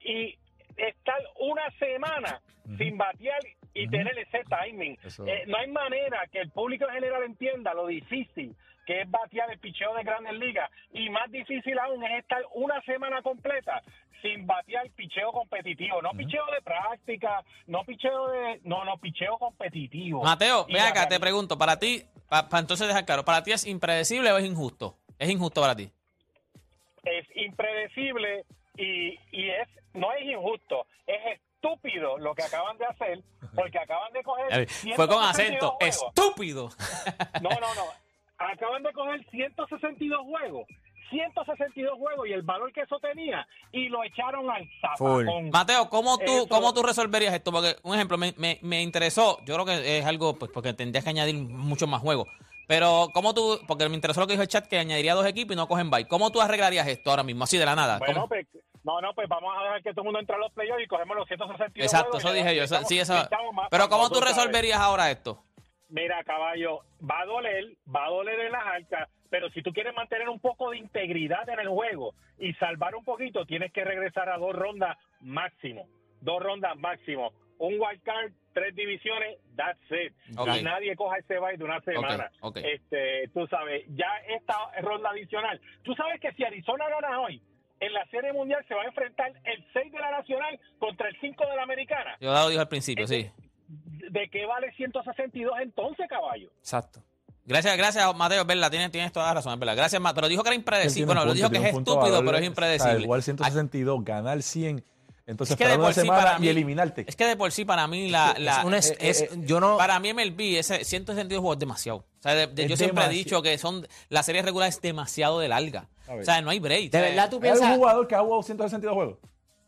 y 0.00 0.36
estar 0.76 1.20
una 1.40 1.68
semana 1.78 2.40
sin 2.76 2.96
batear 2.98 3.40
y 3.78 3.88
tener 3.88 4.18
ese 4.18 4.42
timing. 4.44 4.98
Eh, 5.26 5.44
no 5.46 5.56
hay 5.56 5.68
manera 5.68 6.26
que 6.30 6.40
el 6.40 6.50
público 6.50 6.86
en 6.88 6.94
general 6.94 7.22
entienda 7.22 7.74
lo 7.74 7.86
difícil 7.86 8.54
que 8.88 9.02
es 9.02 9.10
batear 9.10 9.50
el 9.50 9.58
picheo 9.58 9.94
de 9.94 10.02
grandes 10.02 10.32
ligas 10.38 10.70
y 10.94 11.10
más 11.10 11.30
difícil 11.30 11.78
aún 11.78 12.02
es 12.04 12.20
estar 12.20 12.42
una 12.54 12.80
semana 12.82 13.20
completa 13.20 13.82
sin 14.22 14.46
batear 14.46 14.88
picheo 14.96 15.30
competitivo, 15.30 16.00
no 16.00 16.12
picheo 16.12 16.44
de 16.46 16.62
práctica, 16.62 17.44
no 17.66 17.84
picheo 17.84 18.28
de, 18.28 18.60
no, 18.64 18.86
no 18.86 18.96
picheo 18.96 19.36
competitivo. 19.36 20.24
Mateo, 20.24 20.64
la 20.70 20.88
acá, 20.88 21.06
te 21.06 21.20
pregunto, 21.20 21.58
para 21.58 21.78
ti, 21.78 22.02
para 22.30 22.48
entonces 22.58 22.88
dejar 22.88 23.04
claro, 23.04 23.26
¿para 23.26 23.42
ti 23.42 23.52
es 23.52 23.66
impredecible 23.66 24.32
o 24.32 24.38
es 24.38 24.46
injusto? 24.46 24.96
Es 25.18 25.28
injusto 25.28 25.60
para 25.60 25.76
ti. 25.76 25.90
es 27.04 27.26
impredecible 27.36 28.46
y, 28.76 29.18
y 29.32 29.50
es 29.50 29.68
no 29.92 30.12
es 30.14 30.24
injusto, 30.24 30.86
es 31.06 31.40
estúpido 31.62 32.18
lo 32.18 32.34
que 32.34 32.42
acaban 32.42 32.76
de 32.78 32.86
hacer 32.86 33.22
porque 33.54 33.78
acaban 33.78 34.12
de 34.12 34.22
coger 34.22 34.68
Fue 34.96 35.08
con 35.08 35.18
162 35.18 35.30
acento, 35.30 35.70
juegos. 35.78 36.02
estúpido. 36.14 36.68
No, 37.42 37.50
no, 37.50 37.74
no. 37.74 37.84
Acaban 38.38 38.82
de 38.82 38.92
coger 38.92 39.24
162 39.30 40.20
juegos. 40.22 40.66
162 41.10 41.96
juegos 41.98 42.28
y 42.28 42.32
el 42.32 42.42
valor 42.42 42.70
que 42.72 42.82
eso 42.82 42.98
tenía 43.00 43.46
y 43.72 43.88
lo 43.88 44.04
echaron 44.04 44.48
al 44.50 44.68
Full. 44.98 45.24
zapacón. 45.24 45.50
Mateo, 45.50 45.88
¿cómo 45.88 46.18
tú, 46.18 46.24
Eso- 46.40 46.48
¿cómo 46.48 46.74
tú 46.74 46.82
resolverías 46.82 47.32
esto? 47.34 47.50
Porque, 47.50 47.76
un 47.82 47.94
ejemplo, 47.94 48.18
me, 48.18 48.34
me, 48.36 48.58
me 48.62 48.82
interesó, 48.82 49.38
yo 49.46 49.54
creo 49.54 49.64
que 49.64 49.98
es 49.98 50.04
algo, 50.04 50.38
pues, 50.38 50.50
porque 50.52 50.74
tendrías 50.74 51.04
que 51.04 51.10
añadir 51.10 51.34
muchos 51.36 51.88
más 51.88 52.02
juegos. 52.02 52.28
Pero, 52.66 53.08
¿cómo 53.14 53.32
tú, 53.32 53.58
porque 53.66 53.88
me 53.88 53.94
interesó 53.94 54.20
lo 54.20 54.26
que 54.26 54.34
dijo 54.34 54.42
el 54.42 54.48
chat, 54.48 54.66
que 54.66 54.78
añadiría 54.78 55.14
dos 55.14 55.24
equipos 55.26 55.54
y 55.54 55.56
no 55.56 55.66
cogen 55.66 55.88
bye. 55.90 56.06
¿Cómo 56.06 56.30
tú 56.30 56.42
arreglarías 56.42 56.86
esto 56.86 57.08
ahora 57.08 57.22
mismo, 57.22 57.44
así 57.44 57.56
de 57.56 57.64
la 57.64 57.74
nada? 57.74 57.98
Bueno, 57.98 58.14
¿Cómo? 58.14 58.28
pues, 58.28 58.46
no, 58.88 59.00
no, 59.02 59.12
pues 59.14 59.28
vamos 59.28 59.54
a 59.56 59.62
dejar 59.64 59.82
que 59.82 59.90
todo 59.90 60.00
el 60.00 60.04
mundo 60.06 60.20
entre 60.20 60.34
a 60.34 60.38
los 60.38 60.52
playoffs 60.52 60.82
y 60.82 60.86
cogemos 60.86 61.14
los 61.16 61.28
162 61.28 61.84
Exacto, 61.84 62.16
eso 62.18 62.32
dije 62.32 62.56
yo. 62.56 62.62
eso- 62.64 62.82
sí, 62.84 62.98
eso- 62.98 63.14
Pero, 63.70 63.88
¿cómo 63.90 64.08
tú 64.08 64.20
resolverías 64.20 64.80
ahora 64.80 65.10
esto? 65.10 65.44
Mira, 65.90 66.22
caballo, 66.24 66.80
va 67.00 67.20
a 67.20 67.24
doler, 67.26 67.64
va 67.94 68.06
a 68.06 68.10
doler 68.10 68.40
en 68.40 68.52
las 68.52 68.66
arcas, 68.66 69.08
pero 69.30 69.48
si 69.50 69.62
tú 69.62 69.72
quieres 69.72 69.94
mantener 69.94 70.28
un 70.28 70.38
poco 70.40 70.70
de 70.70 70.78
integridad 70.78 71.48
en 71.48 71.60
el 71.60 71.68
juego 71.68 72.14
y 72.38 72.52
salvar 72.54 72.94
un 72.94 73.04
poquito, 73.04 73.44
tienes 73.46 73.72
que 73.72 73.84
regresar 73.84 74.28
a 74.30 74.36
dos 74.38 74.54
rondas 74.54 74.96
máximo. 75.20 75.86
Dos 76.20 76.42
rondas 76.42 76.76
máximo. 76.76 77.32
un 77.60 77.74
wild 77.80 78.00
card, 78.04 78.30
tres 78.54 78.72
divisiones, 78.76 79.36
that's 79.56 79.80
it. 79.90 80.12
Ok. 80.38 80.48
Y 80.60 80.62
nadie 80.62 80.94
coja 80.94 81.16
ese 81.18 81.40
bye 81.40 81.56
de 81.56 81.64
una 81.64 81.80
semana. 81.80 82.30
ok. 82.40 82.58
Este, 82.58 83.26
tú 83.34 83.48
sabes, 83.48 83.82
ya 83.88 84.06
esta 84.28 84.54
ronda 84.80 85.10
adicional. 85.10 85.60
Tú 85.82 85.92
sabes 85.96 86.20
que 86.20 86.30
si 86.34 86.44
Arizona 86.44 86.84
gana 86.88 87.20
hoy, 87.20 87.42
en 87.80 87.92
la 87.92 88.04
Serie 88.06 88.32
Mundial 88.32 88.64
se 88.68 88.74
va 88.74 88.82
a 88.82 88.86
enfrentar 88.86 89.32
el 89.44 89.64
6 89.72 89.92
de 89.92 89.98
la 89.98 90.10
Nacional 90.10 90.58
contra 90.78 91.08
el 91.08 91.16
5 91.20 91.46
de 91.46 91.56
la 91.56 91.62
Americana. 91.62 92.16
Yo 92.20 92.32
lo 92.32 92.48
dije 92.48 92.60
al 92.60 92.68
principio, 92.68 93.06
sí. 93.06 93.30
¿De 93.68 94.28
qué 94.30 94.46
vale 94.46 94.72
162 94.76 95.52
entonces, 95.62 96.06
caballo? 96.08 96.50
Exacto. 96.58 97.00
Gracias, 97.44 97.76
gracias, 97.78 98.14
Mateo, 98.14 98.42
es 98.42 98.46
verdad, 98.46 98.70
tienes, 98.70 98.90
tienes 98.90 99.10
toda 99.12 99.26
la 99.28 99.34
razón, 99.34 99.54
es 99.54 99.58
verdad. 99.58 99.76
Gracias, 99.76 100.00
Mateo. 100.02 100.16
Pero 100.16 100.28
dijo 100.28 100.42
que 100.42 100.48
era 100.50 100.56
impredecible. 100.56 101.06
Bueno, 101.06 101.24
lo 101.24 101.32
dijo 101.34 101.48
que 101.48 101.56
es 101.58 101.64
estúpido, 101.64 101.96
valor. 101.98 102.24
pero 102.24 102.36
es 102.36 102.40
O 102.40 102.40
sea, 102.40 102.46
impredecible. 102.46 103.02
igual 103.04 103.22
162, 103.22 104.04
ganar 104.04 104.42
100, 104.42 104.84
entonces 105.28 105.52
Es 105.52 105.58
que 105.58 105.68
de 105.68 105.78
por 105.78 105.94
sí 105.94 106.06
para 106.08 106.38
mí- 106.38 106.46
y 106.46 106.48
eliminarte. 106.48 107.04
Es 107.06 107.14
que 107.14 107.24
de 107.26 107.36
por 107.36 107.52
sí 107.52 107.64
para 107.64 107.86
mí 107.86 108.10
la, 108.10 108.34
la- 108.38 108.58
es 108.60 108.64
un 108.64 108.74
es- 108.74 108.90
eh, 108.90 108.96
es- 109.00 109.20
eh, 109.22 109.30
yo 109.44 109.60
no. 109.60 109.76
para 109.76 110.00
mí 110.00 110.08
MLB 110.12 110.58
ese 110.58 110.84
162 110.84 111.40
juegos 111.40 111.56
es 111.56 111.60
demasiado. 111.60 111.98
O 111.98 112.22
sea, 112.22 112.34
de- 112.34 112.46
de- 112.48 112.64
Es 112.64 112.70
yo 112.70 112.76
siempre 112.76 113.04
he 113.04 113.08
dicho 113.10 113.40
que 113.42 113.56
son 113.58 113.86
la 114.08 114.22
serie 114.22 114.42
regular 114.42 114.68
es 114.68 114.80
demasiado 114.80 115.38
de 115.38 115.48
larga. 115.48 115.88
O 116.08 116.24
sea, 116.24 116.40
no 116.40 116.50
hay 116.50 116.58
break. 116.58 116.90
de 116.90 117.00
verdad 117.00 117.30
tú 117.30 117.36
¿Hay 117.42 117.48
algún 117.50 117.58
piensas. 117.60 117.76
jugador 117.76 118.08
que 118.08 118.14
ha 118.14 118.20
jugado 118.20 118.42
162 118.42 118.94
juegos? 118.94 119.18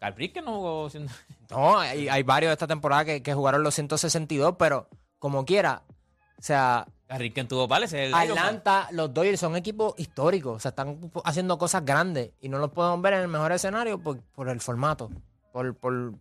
Gabriel 0.01 0.33
que 0.33 0.41
no 0.43 0.55
jugó 0.57 0.89
No, 1.51 1.79
hay, 1.79 2.09
hay 2.09 2.23
varios 2.23 2.49
de 2.51 2.55
esta 2.55 2.67
temporada 2.67 3.05
que, 3.05 3.23
que 3.23 3.35
jugaron 3.35 3.63
los 3.63 3.75
162, 3.75 4.55
pero 4.59 4.89
como 5.19 5.45
quiera. 5.45 5.83
O 6.39 6.43
sea, 6.43 6.87
que 7.35 7.45
tuvo 7.45 7.69
es 7.75 7.93
Iron 7.93 8.13
Man. 8.13 8.39
Atlanta, 8.39 8.89
los 8.93 9.13
Dodgers 9.13 9.41
son 9.41 9.57
equipos 9.57 9.93
históricos. 9.99 10.57
O 10.57 10.61
sea, 10.61 10.71
están 10.71 11.11
haciendo 11.25 11.59
cosas 11.59 11.85
grandes 11.85 12.31
y 12.41 12.49
no 12.49 12.57
los 12.59 12.71
podemos 12.71 13.03
ver 13.03 13.15
en 13.15 13.21
el 13.23 13.29
mejor 13.29 13.53
escenario 13.53 13.99
por, 13.99 14.23
por 14.33 14.49
el 14.49 14.61
formato. 14.61 15.11
Por, 15.53 15.77
por, 15.77 16.13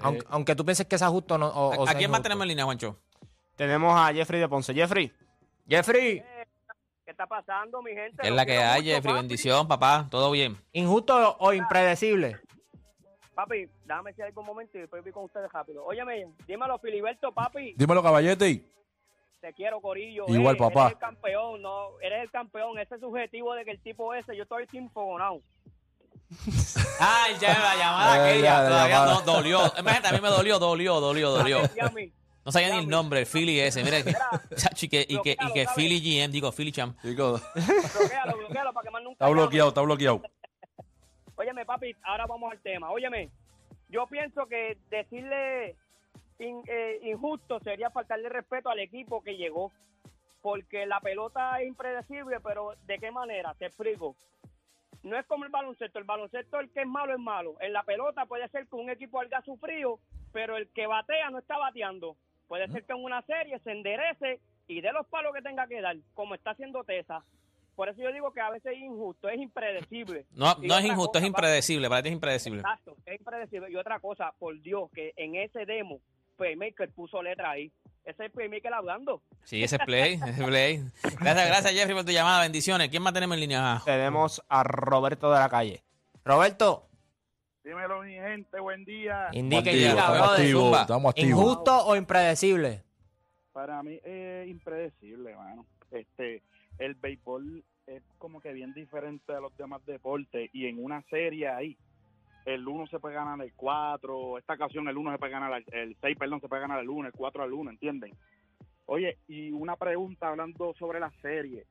aunque, 0.00 0.26
aunque 0.28 0.54
tú 0.54 0.64
pienses 0.64 0.86
que 0.86 0.96
es 0.96 1.02
justo 1.04 1.38
no. 1.38 1.48
o- 1.48 1.68
o 1.68 1.82
¿A, 1.82 1.86
sea 1.86 1.94
a 1.94 1.98
quién 1.98 2.10
más 2.10 2.22
tenemos 2.22 2.42
en 2.44 2.48
línea, 2.48 2.64
Juancho? 2.64 2.98
Tenemos 3.56 3.94
a 3.98 4.12
Jeffrey 4.12 4.40
de 4.40 4.48
Ponce. 4.48 4.72
Jeffrey, 4.74 5.12
Jeffrey, 5.68 6.22
¿Qué 7.04 7.10
está 7.12 7.26
pasando, 7.26 7.80
mi 7.82 7.92
gente? 7.92 8.18
¿Qué 8.20 8.28
es 8.28 8.34
la 8.34 8.44
que 8.44 8.58
hay, 8.58 8.82
mucho, 8.82 8.94
Jeffrey? 8.94 9.12
papi. 9.14 9.22
Bendición, 9.22 9.66
papá. 9.68 10.06
Todo 10.10 10.30
bien. 10.30 10.56
¿injusto 10.72 11.36
o 11.38 11.52
impredecible? 11.52 12.36
Papi, 13.34 13.68
déjame 13.86 14.10
decir 14.10 14.24
algo 14.24 14.40
un 14.42 14.46
momento 14.46 14.76
y 14.76 14.80
después 14.82 15.02
voy 15.02 15.12
con 15.12 15.24
ustedes 15.24 15.50
rápido. 15.52 15.84
Óyeme, 15.84 16.26
dímelo, 16.46 16.78
Filiberto, 16.78 17.32
papi. 17.32 17.74
Dímelo, 17.76 18.02
caballete. 18.02 18.64
Te 19.40 19.52
quiero, 19.54 19.80
Corillo. 19.80 20.24
Igual, 20.28 20.56
Eh, 20.56 20.58
papá. 20.58 20.80
Eres 20.86 20.92
el 20.94 20.98
campeón, 20.98 21.62
no. 21.62 22.00
Eres 22.00 22.22
el 22.24 22.30
campeón. 22.32 22.78
Ese 22.78 22.98
subjetivo 22.98 23.54
de 23.54 23.64
que 23.64 23.70
el 23.70 23.80
tipo 23.80 24.12
ese, 24.12 24.36
yo 24.36 24.42
estoy 24.42 24.66
sin 24.66 24.90
Ay, 27.00 27.36
ya 27.40 27.58
la 27.58 27.76
llamada 27.76 28.24
aquella 28.24 28.42
ya, 28.44 28.60
la 28.62 28.68
todavía 28.68 28.94
llamada. 28.96 29.14
no 29.14 29.20
dolió. 29.32 29.72
Imagínate, 29.78 30.08
a 30.08 30.12
mí 30.12 30.20
me 30.20 30.28
dolió, 30.28 30.58
dolió, 30.58 31.00
dolió, 31.00 31.30
dolió. 31.30 31.60
No 32.44 32.52
sabía 32.52 32.70
ni 32.70 32.78
el 32.78 32.88
nombre, 32.88 33.20
el 33.20 33.26
Philly 33.26 33.60
ese. 33.60 33.82
Mira, 33.84 34.02
que, 34.02 34.12
y 34.80 34.88
que, 34.88 35.06
y 35.08 35.52
que. 35.52 35.66
Philly 35.74 36.00
GM, 36.00 36.32
digo, 36.32 36.50
Philly 36.52 36.72
Champ. 36.72 36.98
Chico, 37.02 37.40
Bloquealo, 37.54 38.36
bloquealo 38.38 38.72
para 38.72 38.84
que 38.84 38.90
más 38.90 39.02
nunca. 39.02 39.12
está 39.14 39.28
bloqueado, 39.28 39.68
está 39.68 39.80
bloqueado. 39.82 40.22
Óyeme, 41.36 41.64
papi, 41.64 41.94
ahora 42.02 42.26
vamos 42.26 42.50
al 42.52 42.58
tema. 42.60 42.90
Óyeme, 42.90 43.30
yo 43.88 44.06
pienso 44.06 44.46
que 44.46 44.76
decirle 44.90 45.76
in- 46.38 46.62
eh, 46.66 47.00
injusto 47.04 47.60
sería 47.60 47.90
faltarle 47.90 48.28
respeto 48.28 48.70
al 48.70 48.80
equipo 48.80 49.22
que 49.22 49.36
llegó. 49.36 49.70
Porque 50.40 50.86
la 50.86 51.00
pelota 51.00 51.60
es 51.60 51.68
impredecible, 51.68 52.38
pero 52.40 52.72
¿de 52.86 52.98
qué 52.98 53.10
manera? 53.10 53.54
Te 53.58 53.66
explico. 53.66 54.14
No 55.02 55.18
es 55.18 55.26
como 55.26 55.44
el 55.44 55.50
baloncesto. 55.50 55.98
El 55.98 56.04
baloncesto, 56.04 56.60
el 56.60 56.70
que 56.70 56.80
es 56.82 56.86
malo, 56.86 57.12
es 57.12 57.20
malo. 57.20 57.56
En 57.60 57.72
la 57.72 57.82
pelota 57.82 58.26
puede 58.26 58.48
ser 58.48 58.66
que 58.66 58.76
un 58.76 58.90
equipo 58.90 59.20
haya 59.20 59.40
sufrido, 59.42 60.00
pero 60.32 60.56
el 60.56 60.68
que 60.68 60.86
batea 60.86 61.30
no 61.30 61.38
está 61.38 61.56
bateando. 61.56 62.16
Puede 62.46 62.68
ser 62.68 62.84
que 62.84 62.92
en 62.92 63.04
una 63.04 63.22
serie 63.22 63.58
se 63.60 63.72
enderece 63.72 64.40
y 64.66 64.80
dé 64.80 64.92
los 64.92 65.06
palos 65.06 65.32
que 65.34 65.42
tenga 65.42 65.66
que 65.66 65.80
dar, 65.80 65.96
como 66.14 66.34
está 66.34 66.50
haciendo 66.50 66.84
Tesa. 66.84 67.24
Por 67.76 67.88
eso 67.88 68.02
yo 68.02 68.12
digo 68.12 68.32
que 68.32 68.40
a 68.40 68.50
veces 68.50 68.72
es 68.72 68.78
injusto, 68.80 69.28
es 69.28 69.38
impredecible. 69.40 70.26
No, 70.32 70.56
Y 70.60 70.66
no 70.66 70.78
es 70.78 70.84
injusto, 70.84 71.12
cosa, 71.12 71.18
es 71.20 71.26
impredecible. 71.26 71.88
Para 71.88 72.02
ti 72.02 72.08
es 72.08 72.14
impredecible. 72.14 72.60
Exacto, 72.60 72.96
es 73.06 73.20
impredecible. 73.20 73.70
Y 73.70 73.76
otra 73.76 74.00
cosa, 74.00 74.34
por 74.38 74.60
Dios, 74.60 74.90
que 74.92 75.12
en 75.16 75.36
ese 75.36 75.64
demo, 75.64 76.00
Playmaker 76.38 76.90
puso 76.92 77.22
letra 77.22 77.50
ahí. 77.50 77.70
Ese 78.04 78.24
es 78.26 78.32
Playmaker 78.32 78.72
hablando. 78.72 79.20
Sí, 79.44 79.62
ese 79.62 79.76
es 79.76 79.82
play, 79.84 80.14
ese 80.14 80.30
es 80.30 80.42
play. 80.42 80.82
Gracias, 81.20 81.46
gracias, 81.48 81.72
Jeffrey, 81.74 81.94
por 81.94 82.04
tu 82.06 82.12
llamada. 82.12 82.40
Bendiciones. 82.40 82.88
¿Quién 82.88 83.02
más 83.02 83.12
tenemos 83.12 83.34
en 83.34 83.40
línea? 83.40 83.82
tenemos 83.84 84.42
a 84.48 84.62
Roberto 84.62 85.30
de 85.30 85.38
la 85.38 85.48
calle. 85.50 85.82
Roberto, 86.24 86.84
Dímelo, 87.64 88.00
mi 88.02 88.14
gente, 88.14 88.58
buen 88.60 88.84
día. 88.86 89.28
indica, 89.32 89.68
Activo, 89.70 89.92
brother. 89.94 90.22
activos, 90.40 90.62
zumba. 90.62 90.80
estamos 90.82 91.10
activos. 91.10 91.30
¿Injusto 91.30 91.86
o 91.86 91.96
impredecible? 91.96 92.82
Para 93.52 93.82
mí 93.82 94.00
es 94.04 94.48
impredecible, 94.48 95.36
mano. 95.36 95.66
Este, 95.90 96.42
el 96.78 96.94
béisbol 96.94 97.62
es 97.86 98.02
como 98.16 98.40
que 98.40 98.52
bien 98.54 98.72
diferente 98.72 99.34
a 99.34 99.40
los 99.40 99.54
demás 99.58 99.84
deportes 99.84 100.48
y 100.54 100.66
en 100.66 100.82
una 100.82 101.02
serie 101.10 101.48
ahí, 101.48 101.76
el 102.54 102.66
1 102.66 102.86
se 102.88 102.98
puede 102.98 103.14
ganar 103.14 103.40
el 103.44 103.52
4, 103.54 104.38
esta 104.38 104.54
ocasión 104.54 104.88
el 104.88 104.96
1 104.96 105.12
se 105.12 105.18
puede 105.18 105.32
ganar 105.32 105.52
el, 105.66 105.74
el 105.74 105.96
6, 106.00 106.16
perdón, 106.18 106.40
se 106.40 106.48
puede 106.48 106.62
ganar 106.62 106.80
el 106.80 106.88
1, 106.88 107.06
el 107.08 107.12
4 107.12 107.42
al 107.42 107.52
1, 107.52 107.70
¿entienden? 107.70 108.14
Oye, 108.86 109.18
y 109.28 109.50
una 109.50 109.76
pregunta 109.76 110.28
hablando 110.28 110.74
sobre 110.78 110.98
la 111.00 111.10
serie. 111.20 111.66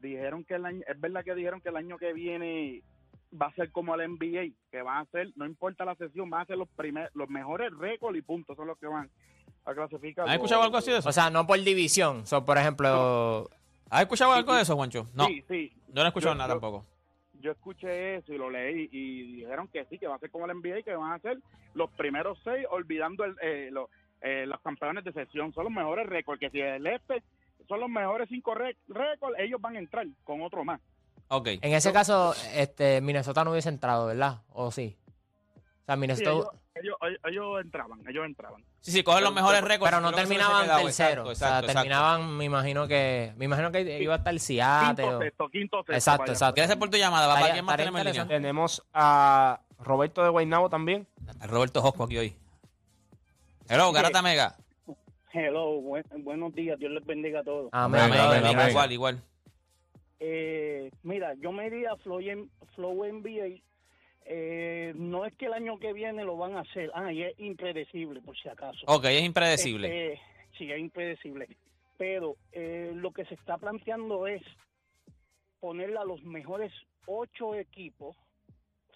Dijeron 0.00 0.44
que 0.44 0.54
el 0.54 0.66
año, 0.66 0.82
es 0.86 1.00
verdad 1.00 1.24
que 1.24 1.34
dijeron 1.34 1.60
que 1.60 1.68
el 1.68 1.76
año 1.76 1.98
que 1.98 2.12
viene 2.12 2.82
va 3.40 3.46
a 3.46 3.54
ser 3.54 3.70
como 3.70 3.94
el 3.94 4.08
NBA, 4.12 4.54
que 4.70 4.82
van 4.82 4.98
a 4.98 5.10
ser, 5.10 5.28
no 5.36 5.44
importa 5.46 5.84
la 5.84 5.94
sesión, 5.96 6.30
van 6.30 6.42
a 6.42 6.46
ser 6.46 6.56
los 6.58 6.68
primer, 6.70 7.10
los 7.14 7.28
mejores 7.28 7.70
récords 7.78 8.18
y 8.18 8.22
puntos 8.22 8.56
son 8.56 8.66
los 8.68 8.78
que 8.78 8.86
van 8.86 9.10
a 9.64 9.74
clasificar. 9.74 10.26
¿Has 10.28 10.34
escuchado 10.34 10.62
algo 10.62 10.76
así 10.78 10.90
de 10.90 10.98
eso? 10.98 11.08
O 11.08 11.12
sea, 11.12 11.30
no 11.30 11.46
por 11.46 11.60
división. 11.62 12.26
So, 12.26 12.44
por 12.44 12.58
ejemplo, 12.58 13.48
¿Has 13.90 14.02
escuchado 14.02 14.32
algo 14.32 14.54
de 14.54 14.62
eso, 14.62 14.74
Juancho? 14.76 15.06
No, 15.14 15.26
Sí, 15.26 15.42
sí. 15.48 15.72
yo 15.88 15.94
no 15.94 16.04
he 16.04 16.08
escuchado 16.08 16.34
Yo- 16.34 16.38
nada 16.38 16.54
yo- 16.54 16.60
tampoco. 16.60 16.86
Yo 17.40 17.52
escuché 17.52 18.16
eso 18.16 18.32
y 18.32 18.38
lo 18.38 18.50
leí 18.50 18.88
y 18.90 19.36
dijeron 19.36 19.68
que 19.68 19.84
sí, 19.86 19.98
que 19.98 20.06
va 20.06 20.16
a 20.16 20.18
ser 20.18 20.30
como 20.30 20.46
el 20.46 20.56
NBA, 20.56 20.82
que 20.82 20.94
van 20.94 21.12
a 21.12 21.18
ser 21.20 21.38
los 21.74 21.90
primeros 21.92 22.38
seis, 22.44 22.66
olvidando 22.70 23.24
el, 23.24 23.36
eh, 23.42 23.68
lo- 23.70 23.90
eh, 24.20 24.44
los 24.46 24.60
campeones 24.60 25.04
de 25.04 25.12
sesión. 25.12 25.52
Son 25.52 25.64
los 25.64 25.72
mejores 25.72 26.06
récords, 26.06 26.40
que 26.40 26.50
si 26.50 26.60
el 26.60 26.86
este 26.86 27.22
son 27.68 27.80
los 27.80 27.88
mejores 27.88 28.28
cinco 28.28 28.54
ré- 28.54 28.76
récords, 28.88 29.38
ellos 29.38 29.60
van 29.60 29.76
a 29.76 29.78
entrar 29.78 30.06
con 30.24 30.42
otro 30.42 30.64
más. 30.64 30.80
Ok. 31.30 31.46
en 31.60 31.72
ese 31.74 31.92
caso, 31.92 32.32
este, 32.54 33.00
Minnesota 33.02 33.44
no 33.44 33.50
hubiese 33.52 33.68
entrado, 33.68 34.06
¿verdad? 34.06 34.38
¿O 34.50 34.70
sí? 34.70 34.96
O 35.02 35.84
sea, 35.84 35.94
Sí, 35.94 36.00
Minnesota... 36.00 36.30
ellos, 36.30 36.48
ellos, 36.82 36.96
ellos- 37.02 37.20
ellos 37.24 37.60
entraban, 37.62 38.00
ellos 38.08 38.24
entraban. 38.26 38.64
Sí, 38.80 38.92
sí, 38.92 39.02
cogen 39.02 39.24
los 39.24 39.34
mejores 39.34 39.62
récords. 39.62 39.90
pero 39.90 40.00
no 40.00 40.12
terminaban 40.12 40.66
tercero. 40.66 40.88
exacto, 40.88 41.28
o 41.30 41.34
sea, 41.34 41.48
exacto, 41.58 41.72
terminaban, 41.72 42.36
me 42.36 42.44
imagino 42.44 42.86
que... 42.88 43.32
Me 43.36 43.44
imagino 43.46 43.70
que 43.72 44.00
iba 44.02 44.14
a 44.14 44.18
estar 44.18 44.38
Seattle. 44.38 45.04
Quinto 45.04 45.16
o- 45.18 45.20
sexto, 45.22 45.48
quinto 45.48 45.76
sexto. 45.78 45.92
Exacto, 45.94 46.22
vaya. 46.22 46.32
exacto. 46.32 46.54
Gracias 46.56 46.78
por 46.78 46.90
tu 46.90 46.96
llamada, 46.96 47.26
papá. 47.34 47.52
¿Quién 47.52 47.64
más 47.64 47.76
tenemos 47.76 48.00
en 48.00 48.06
línea? 48.06 48.22
interesante. 48.22 48.34
Tenemos 48.34 48.86
a 48.94 49.60
Roberto 49.80 50.22
de 50.22 50.28
Guaynabo 50.30 50.68
también. 50.70 51.06
A 51.40 51.46
Roberto 51.46 51.80
Josco 51.82 52.04
aquí 52.04 52.18
hoy. 52.18 52.36
Hello, 53.68 53.92
Garata 53.92 54.22
Mega. 54.22 54.56
Hello, 55.32 55.80
buen- 55.82 56.04
buenos 56.24 56.54
días, 56.54 56.78
Dios 56.78 56.90
les 56.92 57.04
bendiga 57.04 57.40
a 57.40 57.44
todos. 57.44 57.68
Amén. 57.72 58.10
Igual, 58.70 58.92
igual. 58.92 59.22
Eh, 60.20 60.90
mira, 61.02 61.34
yo 61.34 61.52
me 61.52 61.66
iría 61.66 61.92
a 61.92 61.96
Flow, 61.96 62.20
en- 62.20 62.50
Flow 62.74 63.04
NBA. 63.04 63.60
Eh, 64.30 64.92
no 64.94 65.24
es 65.24 65.34
que 65.36 65.46
el 65.46 65.54
año 65.54 65.78
que 65.78 65.94
viene 65.94 66.22
lo 66.24 66.36
van 66.36 66.54
a 66.54 66.60
hacer. 66.60 66.90
Ah, 66.94 67.10
y 67.12 67.22
es 67.22 67.38
impredecible, 67.40 68.20
por 68.20 68.36
si 68.36 68.48
acaso. 68.48 68.78
Ok, 68.86 69.06
es 69.06 69.22
impredecible. 69.22 70.12
Este, 70.12 70.22
sí, 70.58 70.70
es 70.70 70.78
impredecible. 70.78 71.48
Pero 71.96 72.36
eh, 72.52 72.92
lo 72.94 73.10
que 73.12 73.24
se 73.24 73.34
está 73.34 73.56
planteando 73.56 74.26
es 74.26 74.42
ponerle 75.60 75.98
a 75.98 76.04
los 76.04 76.22
mejores 76.22 76.72
ocho 77.06 77.54
equipos, 77.54 78.16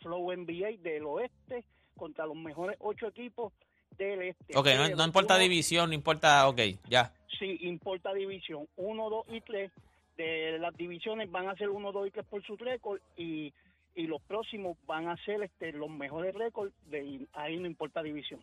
Flow 0.03 0.33
NBA 0.33 0.79
del 0.83 1.05
oeste, 1.07 1.65
contra 1.97 2.27
los 2.27 2.37
mejores 2.37 2.77
ocho 2.81 3.07
equipos 3.09 3.53
del 3.97 4.23
este. 4.23 4.57
Ok, 4.57 4.67
no, 4.77 4.97
no 4.97 5.05
importa 5.05 5.35
uno- 5.35 5.43
división, 5.43 5.89
no 5.91 5.95
importa. 5.95 6.47
Ok, 6.49 6.61
ya. 6.89 7.13
Sí, 7.39 7.57
importa 7.63 8.13
división. 8.13 8.69
1, 8.77 9.11
2 9.11 9.27
y 9.31 9.41
3. 9.41 9.73
De 10.17 10.59
las 10.59 10.77
divisiones 10.77 11.31
van 11.31 11.49
a 11.49 11.57
ser 11.57 11.71
1, 11.71 11.91
2 11.91 12.09
y 12.09 12.11
3 12.11 12.27
por 12.27 12.45
su 12.45 12.55
récord 12.57 13.01
y, 13.17 13.53
y 13.95 14.07
los 14.07 14.21
próximos 14.23 14.77
van 14.87 15.09
a 15.09 15.17
ser 15.25 15.43
este, 15.43 15.73
los 15.73 15.91
mejores 15.91 16.35
récords. 16.35 16.73
De, 16.87 17.27
ahí 17.33 17.57
no 17.59 17.67
importa 17.67 18.03
división. 18.03 18.41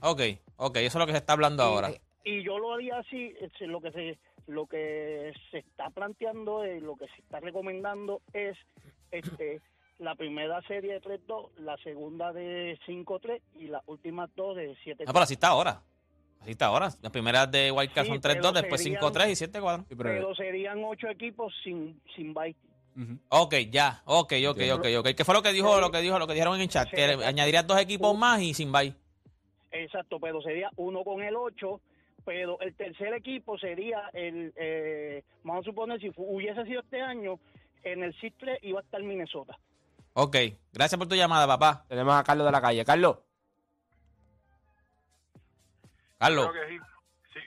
Ok, 0.00 0.20
ok, 0.56 0.76
eso 0.76 0.86
es 0.86 0.94
lo 0.96 1.06
que 1.06 1.12
se 1.12 1.18
está 1.18 1.32
hablando 1.32 1.62
ahora. 1.62 1.90
Y 2.24 2.42
yo 2.42 2.58
lo 2.58 2.74
haría 2.74 2.98
así. 2.98 3.34
este, 3.40 3.66
Lo 3.66 3.80
que 3.80 3.90
se 3.92 4.18
lo 4.46 4.66
que 4.66 5.32
se 5.50 5.58
está 5.58 5.90
planteando, 5.90 6.64
es, 6.64 6.82
lo 6.82 6.96
que 6.96 7.06
se 7.08 7.20
está 7.20 7.38
recomendando 7.38 8.22
es 8.32 8.56
este 9.10 9.60
la 9.98 10.14
primera 10.14 10.62
serie 10.62 10.94
de 10.94 11.02
3-2, 11.02 11.50
la 11.58 11.76
segunda 11.78 12.32
de 12.32 12.78
5-3 12.86 13.40
y 13.56 13.66
las 13.66 13.82
últimas 13.86 14.30
dos 14.36 14.56
de 14.56 14.74
7 14.84 15.04
No, 15.04 15.12
pero 15.12 15.22
así 15.24 15.34
está 15.34 15.48
ahora. 15.48 15.82
Así 16.40 16.52
está 16.52 16.66
ahora. 16.66 16.88
Las 17.02 17.12
primeras 17.12 17.50
de 17.50 17.72
Wildcard 17.72 18.04
Sí, 18.06 18.12
son 18.12 18.20
pero 18.20 18.40
3-2, 18.40 18.52
después 18.52 18.82
serían- 18.82 19.02
5-3 19.02 19.30
y 19.30 19.34
7-4. 19.34 19.84
Pero 19.98 20.34
serían 20.34 20.84
ocho 20.84 21.08
equipos 21.08 21.52
sin, 21.64 22.00
sin 22.14 22.32
bye. 22.32 22.54
Ok, 23.28 23.54
ya. 23.70 24.02
Ok, 24.06 24.32
ok, 24.48 24.60
ok, 24.74 24.86
ok. 24.98 25.08
¿Qué 25.16 25.24
fue 25.24 25.34
lo 25.34 25.42
que 25.42 25.52
dijo, 25.52 25.80
lo 25.80 25.90
que 25.90 26.00
dijo, 26.00 26.18
lo 26.18 26.26
que 26.26 26.32
dijeron 26.32 26.56
en 26.56 26.62
el 26.62 26.68
chat? 26.68 26.88
Que 26.90 27.04
añadirías 27.04 27.66
dos 27.66 27.80
equipos 27.80 28.16
más 28.16 28.40
y 28.40 28.54
sin 28.54 28.72
bye. 28.72 28.94
Exacto, 29.70 30.18
pero 30.18 30.40
sería 30.42 30.70
uno 30.76 31.04
con 31.04 31.22
el 31.22 31.36
8, 31.36 31.80
pero 32.24 32.58
el 32.60 32.74
tercer 32.74 33.12
equipo 33.14 33.58
sería 33.58 34.10
el, 34.12 34.52
eh, 34.56 35.22
vamos 35.44 35.62
a 35.62 35.70
suponer, 35.70 36.00
si 36.00 36.10
hubiese 36.16 36.64
sido 36.64 36.80
este 36.80 37.00
año, 37.00 37.38
en 37.84 38.02
el 38.02 38.14
CIS-3 38.18 38.58
iba 38.62 38.80
a 38.80 38.82
estar 38.82 39.02
Minnesota. 39.02 39.58
Ok, 40.14 40.36
gracias 40.72 40.98
por 40.98 41.06
tu 41.06 41.14
llamada, 41.14 41.46
papá. 41.46 41.84
Tenemos 41.88 42.14
a 42.14 42.24
Carlos 42.24 42.46
de 42.46 42.52
la 42.52 42.60
calle. 42.60 42.84
Carlos. 42.84 43.18
Carlos, 46.18 46.48
Creo 46.50 46.62
que 46.64 46.72
sí. 46.72 46.78
Sí, 47.34 47.40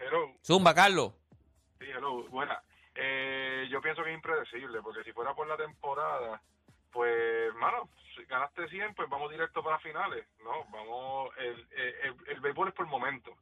hello. 0.00 0.32
zumba, 0.42 0.74
Carlos. 0.74 1.12
Sí, 1.78 1.84
hello. 1.94 2.26
Buena. 2.30 2.62
Eh, 2.94 3.66
yo 3.70 3.80
pienso 3.80 4.02
que 4.02 4.10
es 4.10 4.16
impredecible, 4.16 4.80
porque 4.82 5.02
si 5.04 5.12
fuera 5.12 5.34
por 5.34 5.46
la 5.46 5.56
temporada, 5.56 6.40
pues, 6.92 7.12
hermano, 7.48 7.88
si 8.14 8.24
ganaste 8.24 8.68
100, 8.68 8.94
pues 8.94 9.08
vamos 9.08 9.30
directo 9.30 9.62
para 9.62 9.78
finales. 9.80 10.26
No, 10.42 10.64
vamos, 10.70 11.30
el, 11.38 11.66
el, 11.76 12.14
el, 12.28 12.40
béisbol 12.40 12.68
es 12.68 12.74
por 12.74 12.86
momento. 12.86 13.32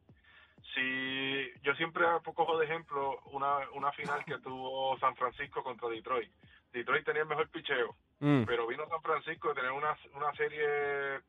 Si 0.75 1.51
yo 1.63 1.75
siempre 1.75 2.05
cojo 2.35 2.59
de 2.59 2.65
ejemplo 2.65 3.21
una, 3.33 3.59
una 3.73 3.93
final 3.93 4.25
que 4.25 4.39
tuvo 4.39 4.99
San 4.99 5.15
Francisco 5.17 5.63
contra 5.63 5.89
Detroit. 5.89 6.33
Detroit 6.73 7.05
tenía 7.05 7.23
el 7.23 7.29
mejor 7.29 7.51
picheo, 7.51 7.95
Mm. 8.23 8.45
pero 8.47 8.69
vino 8.69 8.87
San 8.89 9.03
Francisco 9.03 9.49
de 9.49 9.55
tener 9.57 9.73
una, 9.73 9.97
una 10.15 10.33
serie, 10.37 10.63
eh, 10.65 11.21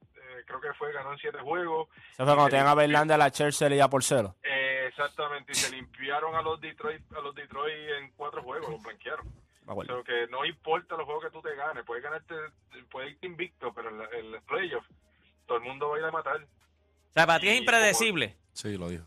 creo 0.45 0.61
que 0.61 0.71
fue, 0.73 0.93
ganó 0.93 1.11
en 1.13 1.17
siete 1.17 1.39
juegos, 1.39 1.89
Eso 2.11 2.23
fue 2.23 2.25
cuando 2.25 2.49
tenían 2.49 2.67
a 2.67 2.75
Verlander, 2.75 3.15
a 3.15 3.17
la 3.17 3.31
Chelsea 3.31 3.67
y 3.73 3.79
a 3.79 3.87
Porcelo. 3.87 4.35
Eh, 4.43 4.62
exactamente, 4.97 5.51
y 5.51 5.55
se 5.55 5.71
limpiaron 5.75 6.35
a 6.35 6.41
los 6.41 6.61
Detroit 6.61 7.01
a 7.17 7.21
los 7.21 7.33
Detroit 7.35 7.73
en 7.99 8.11
cuatro 8.15 8.43
juegos, 8.43 8.69
los 8.69 8.81
blanquearon. 8.83 9.27
O 9.65 9.83
sea, 9.83 9.95
que 10.05 10.27
no 10.29 10.45
importa 10.45 10.95
los 10.97 11.05
juegos 11.05 11.23
que 11.25 11.31
tú 11.31 11.41
te 11.41 11.55
ganes, 11.55 11.85
puedes 11.85 12.03
ganarte, 12.03 12.35
puedes 12.91 13.11
irte 13.13 13.27
invicto, 13.27 13.73
pero 13.73 13.89
en, 13.89 14.31
los 14.31 14.43
playoffs 14.43 14.87
todo 15.47 15.57
el 15.57 15.63
mundo 15.63 15.89
va 15.89 15.95
a 15.95 15.99
ir 15.99 16.05
a 16.05 16.11
matar. 16.11 16.35
O 16.43 17.13
sea, 17.13 17.25
para 17.25 17.39
ti 17.39 17.47
es 17.49 17.59
impredecible. 17.59 18.37
Sí, 18.53 18.77
lo 18.77 18.89
dijo. 18.89 19.05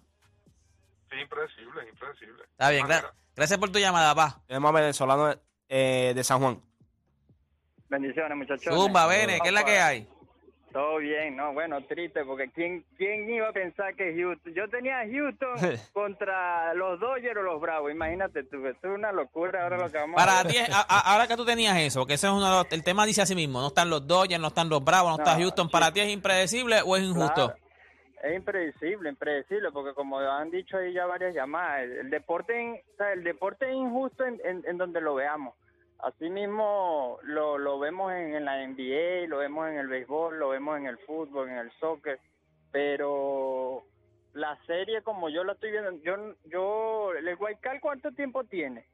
Es 1.10 1.20
impredecible, 1.22 1.82
es 1.82 1.88
impredecible. 1.90 2.42
Está 2.44 2.70
bien, 2.70 2.84
Ah, 2.84 2.88
gra- 2.88 3.12
gracias 3.36 3.58
por 3.58 3.70
tu 3.70 3.78
llamada, 3.78 4.14
papá. 4.14 4.40
Tenemos 4.46 4.68
a 4.70 4.72
venezolano 4.80 5.34
eh, 5.68 6.12
de 6.14 6.24
San 6.24 6.40
Juan. 6.40 6.60
Bendiciones, 7.88 8.36
muchachos. 8.36 8.74
Zumba, 8.74 9.06
Bene, 9.06 9.38
¿qué 9.40 9.48
es 9.48 9.54
la 9.54 9.64
que 9.64 9.78
hay? 9.78 10.08
Todo 10.72 10.98
bien, 10.98 11.36
no, 11.36 11.54
bueno, 11.54 11.80
triste, 11.84 12.22
porque 12.24 12.50
¿quién, 12.50 12.84
quién 12.98 13.30
iba 13.30 13.48
a 13.48 13.52
pensar 13.52 13.94
que 13.94 14.14
Houston? 14.14 14.52
Yo 14.52 14.68
tenía 14.68 15.00
a 15.00 15.06
Houston 15.08 15.54
contra 15.94 16.74
los 16.74 17.00
Dodgers 17.00 17.38
o 17.38 17.42
los 17.42 17.60
Bravos, 17.60 17.90
imagínate 17.90 18.42
tú, 18.44 18.66
es 18.66 18.76
una 18.84 19.10
locura 19.12 19.62
ahora 19.62 19.78
lo 19.78 19.90
que 19.90 19.96
vamos 19.96 20.16
Para 20.16 20.42
ver. 20.42 20.52
ti, 20.52 20.58
a- 20.58 20.80
a- 20.86 21.12
ahora 21.12 21.26
que 21.26 21.36
tú 21.36 21.46
tenías 21.46 21.78
eso, 21.78 22.00
porque 22.00 22.14
ese 22.14 22.26
es 22.26 22.32
uno 22.32 22.44
de 22.44 22.50
los- 22.50 22.72
el 22.72 22.84
tema 22.84 23.06
dice 23.06 23.22
así 23.22 23.34
mismo, 23.34 23.60
no 23.60 23.68
están 23.68 23.88
los 23.88 24.06
Dodgers, 24.06 24.40
no 24.40 24.48
están 24.48 24.68
los 24.68 24.84
Bravos, 24.84 25.12
no, 25.12 25.16
está 25.18 25.34
No, 25.34 25.40
Houston, 25.40 25.66
sí. 25.68 25.72
¿para 25.72 25.92
ti 25.92 26.00
es 26.00 26.10
impredecible 26.10 26.80
o 26.84 26.96
es 26.96 27.02
injusto? 27.04 27.46
Claro, 27.46 27.56
Es 28.22 28.34
impredecible, 28.34 29.08
impredecible, 29.08 29.70
porque 29.70 29.94
como 29.94 30.18
han 30.18 30.50
dicho 30.50 30.76
ahí 30.78 30.92
ya 30.92 31.06
varias 31.06 31.32
llamadas, 31.34 31.82
el, 31.84 31.92
el 31.98 32.10
deporte, 32.10 32.84
o 32.92 32.96
sea, 32.96 33.12
el 33.12 33.22
deporte 33.22 33.66
es 33.70 33.74
injusto 33.76 34.24
en, 34.24 34.40
en- 34.44 34.64
en 34.66 34.76
donde 34.76 35.00
lo 35.00 35.14
veamos. 35.14 35.54
Así 36.00 36.28
mismo 36.28 37.18
lo, 37.22 37.56
lo 37.58 37.78
vemos 37.78 38.12
en, 38.12 38.34
en 38.34 38.44
la 38.44 38.58
NBA, 38.66 39.26
lo 39.28 39.38
vemos 39.38 39.68
en 39.68 39.78
el 39.78 39.88
béisbol, 39.88 40.38
lo 40.38 40.50
vemos 40.50 40.76
en 40.78 40.86
el 40.86 40.98
fútbol, 40.98 41.48
en 41.48 41.56
el 41.58 41.72
soccer, 41.80 42.18
pero 42.70 43.82
la 44.34 44.58
serie 44.66 45.02
como 45.02 45.28
yo 45.30 45.42
la 45.44 45.54
estoy 45.54 45.70
viendo, 45.70 45.92
yo, 46.02 46.14
yo, 46.44 47.12
el 47.14 47.34
Guaycal 47.36 47.80
¿cuánto 47.80 48.12
tiempo 48.12 48.44
tiene? 48.44 48.84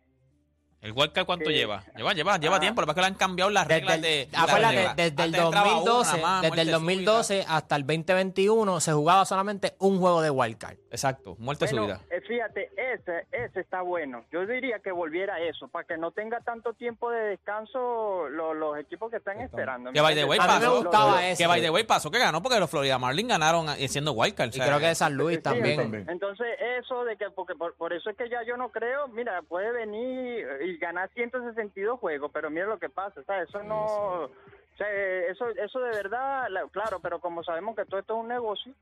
¿El 0.80 0.90
Wildcard 0.92 1.26
cuánto 1.26 1.49
Sí. 1.49 1.54
lleva? 1.54 1.85
Lleva, 1.97 2.12
lleva, 2.12 2.38
lleva 2.38 2.56
Ah. 2.56 2.61
tiempo, 2.61 2.80
lo 2.80 2.87
que 2.88 2.94
pasa 2.94 3.00
es 3.00 3.04
que 3.06 3.11
le 3.11 3.14
han 3.14 3.18
cambiado 3.18 3.50
las 3.52 3.68
Desde 3.68 3.80
reglas 3.80 3.97
el, 3.97 4.02
de... 4.02 4.28
acuérdate, 4.37 4.75
desde 4.97 5.23
el 5.23 5.28
Antes 5.28 5.40
entraba 5.44 5.66
una 5.68 5.75
2012, 5.76 6.21
más, 6.23 6.42
desde 6.42 6.61
el 6.62 6.66
muerte 6.66 6.73
2012 6.73 7.44
hasta 7.49 7.76
el 7.76 7.82
2021 7.87 8.80
se 8.80 8.92
jugaba 8.92 9.25
solamente 9.25 9.75
un 9.78 10.00
juego 10.00 10.23
de 10.23 10.30
wildcard. 10.30 10.75
súbita. 10.75 10.88
Exacto, 10.90 11.37
muerte 11.38 11.66
Bueno, 11.71 11.87
súbita. 11.99 12.00
eh, 12.16 12.21
fíjate, 12.23 12.71
ese, 12.94 13.26
ese 13.32 13.61
está 13.61 13.82
bueno. 13.82 14.25
Yo 14.30 14.46
diría 14.46 14.78
que 14.80 14.92
volviera 14.92 15.34
a 15.34 15.40
eso, 15.40 15.68
para 15.68 15.87
que 15.87 15.96
no 15.96 16.11
tenga 16.11 16.40
tanto 16.40 16.73
tiempo 16.75 17.10
de 17.10 17.21
descanso 17.30 18.28
lo- 18.28 18.54
los 18.54 18.78
equipos 18.78 19.10
que 19.10 19.17
están 19.19 19.40
esperando. 19.40 19.93
Que 19.93 20.00
by 20.00 20.14
the 20.14 20.25
way 20.25 20.38
A 20.40 20.43
mí 20.47 20.49
me 20.54 20.58
pasó, 20.60 20.76
gustaba 20.82 21.21
que 21.36 21.47
by 21.47 21.60
the 21.60 21.71
way 21.71 21.84
pasó 21.84 22.10
que 22.10 22.19
ganó 22.19 22.43
porque 22.43 22.58
los 22.60 22.71
Florida 22.71 22.99
Marlins 22.99 23.28
ganaron 23.28 23.69
eh, 23.71 23.88
siendo 23.88 24.12
Wildcard. 24.12 24.49
o 24.49 24.50
Y 24.50 24.52
sea, 24.54 24.67
creo 24.67 24.78
que 24.78 24.86
de 24.86 24.95
San 24.95 25.14
Luis 25.14 25.36
Sí, 25.36 25.43
también. 25.43 25.76
también. 25.76 26.08
Entonces, 26.08 26.47
eso 26.78 27.04
de 27.04 27.17
que, 27.17 27.30
porque 27.30 27.54
por, 27.54 27.75
por 27.76 27.93
eso 27.93 28.10
es 28.10 28.17
que 28.17 28.28
ya 28.28 28.43
yo 28.45 28.56
no 28.56 28.71
creo, 28.71 29.08
mira, 29.08 29.43
puede 29.43 29.73
venir 29.73 30.47
y 30.62 30.76
ganar 30.78 31.10
162 31.14 31.99
juegos, 31.99 32.30
pero 32.32 32.50
mira 32.50 32.67
lo 32.67 32.78
que 32.78 32.88
pasa, 32.88 33.21
o 33.21 33.25
sea, 33.25 33.43
eso 33.43 33.62
no, 33.62 33.84
o 34.25 34.76
sea, 34.76 34.88
eso, 35.30 35.49
eso 35.49 35.80
de 35.80 35.90
verdad, 35.90 36.47
la- 36.50 36.67
claro, 36.69 37.00
pero 37.00 37.21
como 37.21 37.43
sabemos 37.45 37.76
que 37.76 37.84
todo 37.84 38.00
esto 38.00 38.14
es 38.14 38.21
un 38.21 38.28
negocio, 38.28 38.73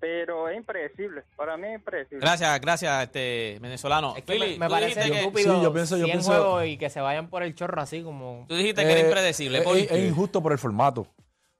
pero 0.00 0.48
es 0.48 0.56
impredecible, 0.56 1.22
para 1.36 1.56
mí 1.56 1.68
es 1.68 1.74
impredecible. 1.76 2.20
Gracias, 2.20 2.60
gracias, 2.60 3.02
este 3.04 3.58
venezolano. 3.60 4.14
Es 4.16 4.24
que 4.24 4.32
Philly, 4.34 4.52
me, 4.58 4.66
me 4.66 4.68
parece 4.70 5.00
que- 5.10 5.18
estúpido 5.20 5.56
Sí, 5.56 5.62
yo 5.62 5.72
pienso- 5.72 5.96
yo 5.96 6.04
100 6.04 6.16
pienso- 6.18 6.30
juegos 6.32 6.66
y 6.66 6.76
que 6.78 6.90
se 6.90 7.00
vayan 7.00 7.28
por 7.28 7.42
el 7.42 7.54
chorro 7.54 7.80
así 7.80 8.02
como... 8.02 8.44
Tú 8.48 8.54
dijiste 8.56 8.82
que 8.84 8.90
era 8.92 9.00
Eh, 9.00 9.04
impredecible. 9.06 9.58
Es, 9.90 9.98
injusto 10.04 10.42
por 10.42 10.52
el 10.52 10.58
formato. 10.58 11.06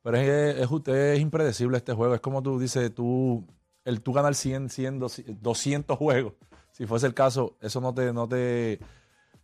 Pero 0.03 0.19
es, 0.19 0.69
es 0.89 1.21
impredecible 1.21 1.79
este 1.79 1.95
juego. 1.95 2.15
Es 2.15 2.21
como 2.21 2.43
tú 2.43 2.59
dices, 2.59 2.95
tú, 2.95 3.43
el 3.87 4.03
tú 4.03 4.13
ganar 4.13 4.35
100, 4.35 4.69
100, 4.69 4.99
200 4.99 5.97
juegos. 5.97 6.35
Si 6.73 6.85
fuese 6.87 7.07
el 7.07 7.15
caso, 7.15 7.57
eso 7.63 7.81
no 7.81 7.95
te, 7.95 8.13
no 8.13 8.29
te, 8.29 8.79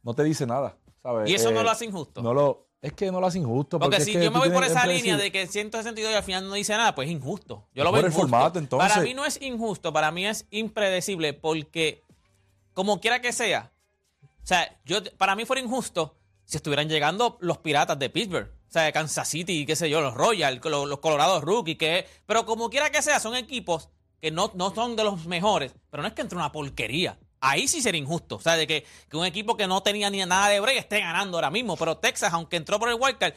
no 0.03 0.13
te 0.15 0.23
dice 0.25 0.47
nada. 0.47 0.77
¿sabes? 1.03 1.31
y 1.31 1.35
eso 1.35 1.51
no 1.51 1.61
Eh, 1.61 1.65
lo 1.65 1.71
hace 1.71 1.87
injusto. 1.87 2.21
No 2.21 2.35
lo, 2.35 2.67
es 2.83 2.93
que 2.95 3.11
no 3.13 3.21
lo 3.21 3.27
hace 3.27 3.39
injusto. 3.39 3.79
porque 3.79 4.01
si 4.01 4.13
que 4.13 4.25
yo 4.25 4.31
me 4.31 4.39
voy 4.39 4.51
por 4.51 4.65
esa 4.65 4.83
es 4.83 4.97
línea 4.97 5.17
de 5.17 5.31
que 5.31 5.47
162 5.47 6.13
y 6.13 6.15
al 6.15 6.23
final 6.23 6.49
no 6.49 6.55
dice 6.55 6.73
nada, 6.73 6.95
pues 6.95 7.09
es 7.09 7.15
injusto. 7.15 7.69
Yo 7.75 7.85
lo 7.85 7.93
veo 7.93 8.01
por 8.01 8.07
el 8.07 8.13
injusto. 8.13 8.29
formato, 8.29 8.59
entonces. 8.59 8.91
Para 8.91 9.03
mí 9.03 9.15
no 9.15 9.25
es 9.25 9.41
injusto, 9.43 9.93
para 9.93 10.11
mí 10.11 10.27
es 10.27 10.47
impredecible 10.51 11.35
porque, 11.35 12.05
como 12.73 13.01
quiera 13.01 13.21
que 13.21 13.33
sea, 13.33 13.73
o 14.43 14.47
sea, 14.47 14.81
yo, 14.85 15.03
para 15.19 15.37
mí 15.37 15.45
fuera 15.45 15.63
injusto 15.63 16.17
si 16.45 16.57
estuvieran 16.57 16.89
llegando 16.89 17.37
los 17.41 17.59
piratas 17.59 17.99
de 17.99 18.11
Pittsburgh. 18.11 18.51
O 18.69 18.73
sea, 18.73 18.83
de 18.83 18.93
Kansas 18.93 19.29
City, 19.29 19.67
qué 19.67 19.75
sé 19.75 19.91
yo, 19.91 20.01
los 20.01 20.15
Royals, 20.15 20.65
los, 20.65 20.89
los 20.89 21.01
Colorados 21.01 21.43
Rookies, 21.43 21.77
que, 21.77 22.07
pero 22.25 22.47
como 22.47 22.71
quiera 22.71 22.91
que 22.91 23.03
sea, 23.03 23.19
son 23.19 23.35
equipos 23.35 23.89
que 24.21 24.31
no, 24.31 24.53
no 24.55 24.73
son 24.75 24.97
de 24.97 25.03
los 25.03 25.27
mejores, 25.27 25.75
pero 25.91 26.03
no 26.03 26.09
es 26.09 26.15
que 26.15 26.23
entre 26.23 26.37
una 26.37 26.53
porquería. 26.53 27.19
Ahí 27.41 27.69
sí 27.69 27.81
sería 27.81 28.01
injusto. 28.01 28.37
O 28.37 28.41
sea, 28.41 28.57
de 28.57 28.67
que, 28.67 28.85
que 29.09 29.17
un 29.17 29.25
equipo 29.25 29.57
que 29.57 29.67
no 29.67 29.83
tenía 29.83 30.11
ni 30.11 30.19
nada 30.25 30.49
de 30.49 30.61
break 30.61 30.77
esté 30.79 31.01
ganando 31.01 31.37
ahora 31.39 31.51
mismo. 31.51 31.77
Pero 31.77 31.97
Texas, 31.97 32.33
aunque 32.33 32.57
entró 32.57 32.79
por 32.79 32.89
el 32.89 32.97
wildcard, 33.01 33.35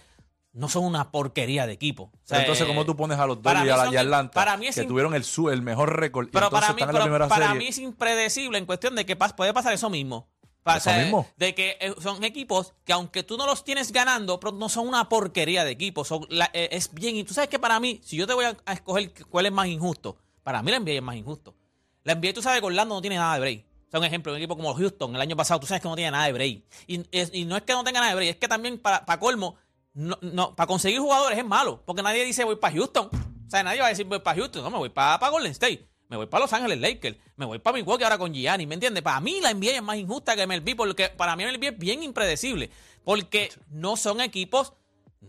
no 0.52 0.70
son 0.70 0.84
una 0.86 1.12
porquería 1.12 1.66
de 1.66 1.74
equipo. 1.74 2.12
O 2.14 2.20
sea, 2.24 2.40
entonces, 2.42 2.66
eh, 2.66 2.68
¿cómo 2.68 2.86
tú 2.86 2.96
pones 2.96 3.18
a 3.18 3.26
los 3.26 3.42
Dodgers 3.42 3.66
y 3.66 3.70
a, 3.70 3.78
la- 3.78 4.00
Atlanta? 4.02 4.34
para 4.34 4.58
mí 4.58 4.68
es 4.68 4.76
que 4.76 4.84
tuvieron 4.84 5.16
el, 5.16 5.62
mejor 5.62 6.00
récord. 6.00 6.30
Pero 6.32 6.50
para 6.50 6.68
mí, 6.74 6.82
están 6.82 6.90
en 6.90 6.94
la 6.96 7.00
pero 7.00 7.04
primera 7.06 7.28
para 7.28 7.48
serie. 7.48 7.60
mí 7.60 7.68
es 7.68 7.78
impredecible 7.80 8.58
en 8.58 8.66
cuestión 8.66 8.96
de 8.96 9.06
que 9.06 9.16
puede 9.16 9.54
pasar 9.54 9.74
eso 9.74 9.90
mismo. 9.90 10.30
Eso 10.66 10.92
mismo. 10.94 11.28
De 11.36 11.54
que 11.56 11.78
eh, 11.82 11.94
son 12.02 12.24
equipos 12.24 12.74
que 12.86 12.94
aunque 12.94 13.24
tú 13.24 13.36
no 13.38 13.46
los 13.46 13.64
tienes 13.64 13.92
ganando, 13.92 14.40
pero 14.40 14.54
no 14.54 14.70
son 14.70 14.88
una 14.88 15.10
porquería 15.10 15.66
de. 15.66 15.94
Son 16.06 16.26
la- 16.30 16.50
eh, 16.54 16.70
es 16.72 16.94
bien. 16.94 17.16
Y 17.16 17.24
tú 17.24 17.34
sabes 17.34 17.50
que 17.50 17.60
para 17.60 17.80
mí, 17.80 18.00
si 18.04 18.16
yo 18.16 18.28
te 18.28 18.34
voy 18.34 18.46
a, 18.46 18.56
a 18.66 18.74
escoger 18.74 19.12
cuál 19.30 19.46
es 19.48 19.52
más 19.52 19.68
injusto, 19.68 20.18
para 20.44 20.62
mí 20.62 20.72
la 20.72 20.80
NBA 20.80 20.92
es 20.92 21.02
más 21.02 21.16
injusto. 21.16 21.56
La 22.04 22.16
NBA, 22.16 22.34
tú 22.34 22.42
sabes 22.42 22.60
que 22.60 22.66
Orlando 22.66 22.96
no 22.96 23.02
tiene 23.02 23.16
nada 23.18 23.34
de 23.36 23.40
break. 23.40 23.66
Sea, 23.94 24.00
un 24.00 24.06
ejemplo, 24.08 24.32
un 24.32 24.40
equipo 24.40 24.56
como 24.56 24.74
Houston 24.74 25.14
el 25.14 25.22
año 25.22 25.36
pasado, 25.36 25.60
tú 25.60 25.68
sabes 25.68 25.80
que 25.84 25.88
no 25.88 25.96
tiene 25.96 26.10
nada 26.10 26.26
de 26.26 26.34
break. 26.34 26.64
Y, 26.88 27.06
es- 27.12 27.30
y 27.32 27.46
no 27.46 27.56
es 27.56 27.62
que 27.62 27.74
no 27.74 27.84
tenga 27.84 28.00
nada 28.00 28.10
de 28.12 28.16
break, 28.16 28.30
es 28.32 28.36
que 28.38 28.48
también 28.48 28.80
para, 28.80 29.06
para 29.06 29.20
colmo, 29.20 29.56
no, 29.94 30.18
no, 30.22 30.56
para 30.56 30.66
conseguir 30.66 31.00
jugadores 31.00 31.38
es 31.38 31.46
malo. 31.46 31.84
Porque 31.86 32.02
nadie 32.02 32.26
dice 32.26 32.44
voy 32.44 32.56
para 32.56 32.74
Houston. 32.74 33.08
O 33.14 33.50
sea, 33.52 33.62
nadie 33.62 33.82
va 33.82 33.86
a 33.86 33.90
decir 33.90 34.08
voy 34.08 34.18
para 34.18 34.36
Houston. 34.40 34.64
No, 34.64 34.72
me 34.72 34.80
voy 34.80 34.90
para, 34.90 35.20
para 35.20 35.32
Golden 35.32 35.52
State. 35.52 35.88
Me 36.10 36.18
voy 36.18 36.26
para 36.26 36.42
Los 36.46 36.54
Ángeles 36.54 36.80
Lakers. 36.80 37.18
Me 37.36 37.46
voy 37.46 37.60
para 37.60 37.76
Milwaukee 37.76 38.04
ahora 38.04 38.18
con 38.18 38.34
Gianni. 38.34 38.66
¿Me 38.66 38.74
entiendes? 38.74 39.04
Para 39.04 39.20
mí 39.20 39.40
la 39.42 39.54
NBA 39.54 39.76
es 39.76 39.84
más 39.84 39.98
injusta 39.98 40.36
que 40.36 40.48
MLB. 40.48 40.76
Porque 40.76 41.10
para 41.10 41.36
mí 41.36 41.44
MLB 41.46 41.64
es 41.66 41.78
bien 41.78 42.02
impredecible. 42.02 42.72
Porque 43.04 43.52
no 43.70 43.96
son 43.96 44.22
equipos. 44.22 44.74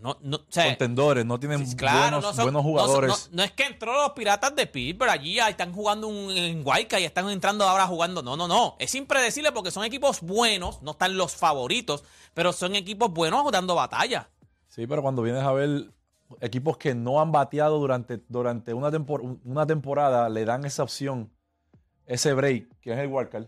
No, 0.01 0.17
no, 0.21 0.37
o 0.37 0.45
sea, 0.49 0.65
Contendores, 0.67 1.25
no 1.25 1.39
tienen 1.39 1.65
claro, 1.75 1.99
buenos, 2.01 2.21
no 2.23 2.33
son- 2.33 2.43
buenos 2.45 2.53
no 2.53 2.59
son- 2.61 2.71
jugadores. 2.71 3.29
No, 3.31 3.43
es 3.43 3.51
que 3.53 3.63
entró 3.63 3.93
los 3.93 4.11
piratas 4.11 4.55
de 4.55 4.67
Pittsburgh 4.67 5.09
allí, 5.09 5.39
están 5.39 5.73
jugando 5.73 6.07
un, 6.07 6.29
en 6.31 6.63
Guayca 6.63 6.99
y 6.99 7.05
están 7.05 7.29
entrando 7.29 7.63
ahora 7.63 7.87
jugando. 7.87 8.21
No, 8.21 8.37
no, 8.37 8.47
no. 8.47 8.75
Es 8.79 8.93
impredecible 8.95 9.51
porque 9.51 9.71
son 9.71 9.83
equipos 9.83 10.21
buenos, 10.21 10.81
no 10.83 10.91
están 10.91 11.17
los 11.17 11.35
favoritos, 11.35 12.03
pero 12.33 12.53
son 12.53 12.75
equipos 12.75 13.11
buenos 13.11 13.51
dando 13.51 13.73
batalla. 13.75 14.29
Sí, 14.67 14.85
pero 14.85 15.01
cuando 15.01 15.21
vienes 15.21 15.43
a 15.43 15.51
ver 15.53 15.91
equipos 16.41 16.77
que 16.77 16.93
no 16.93 17.21
han 17.21 17.31
bateado 17.31 17.79
durante, 17.79 18.21
durante 18.27 18.73
una, 18.73 18.91
tempor- 18.91 19.39
una 19.43 19.65
temporada, 19.65 20.27
le 20.29 20.43
dan 20.45 20.65
esa 20.65 20.83
opción, 20.83 21.31
ese 22.05 22.33
break, 22.33 22.67
que 22.81 22.91
es 22.93 22.99
el 22.99 23.07
wildcard, 23.07 23.47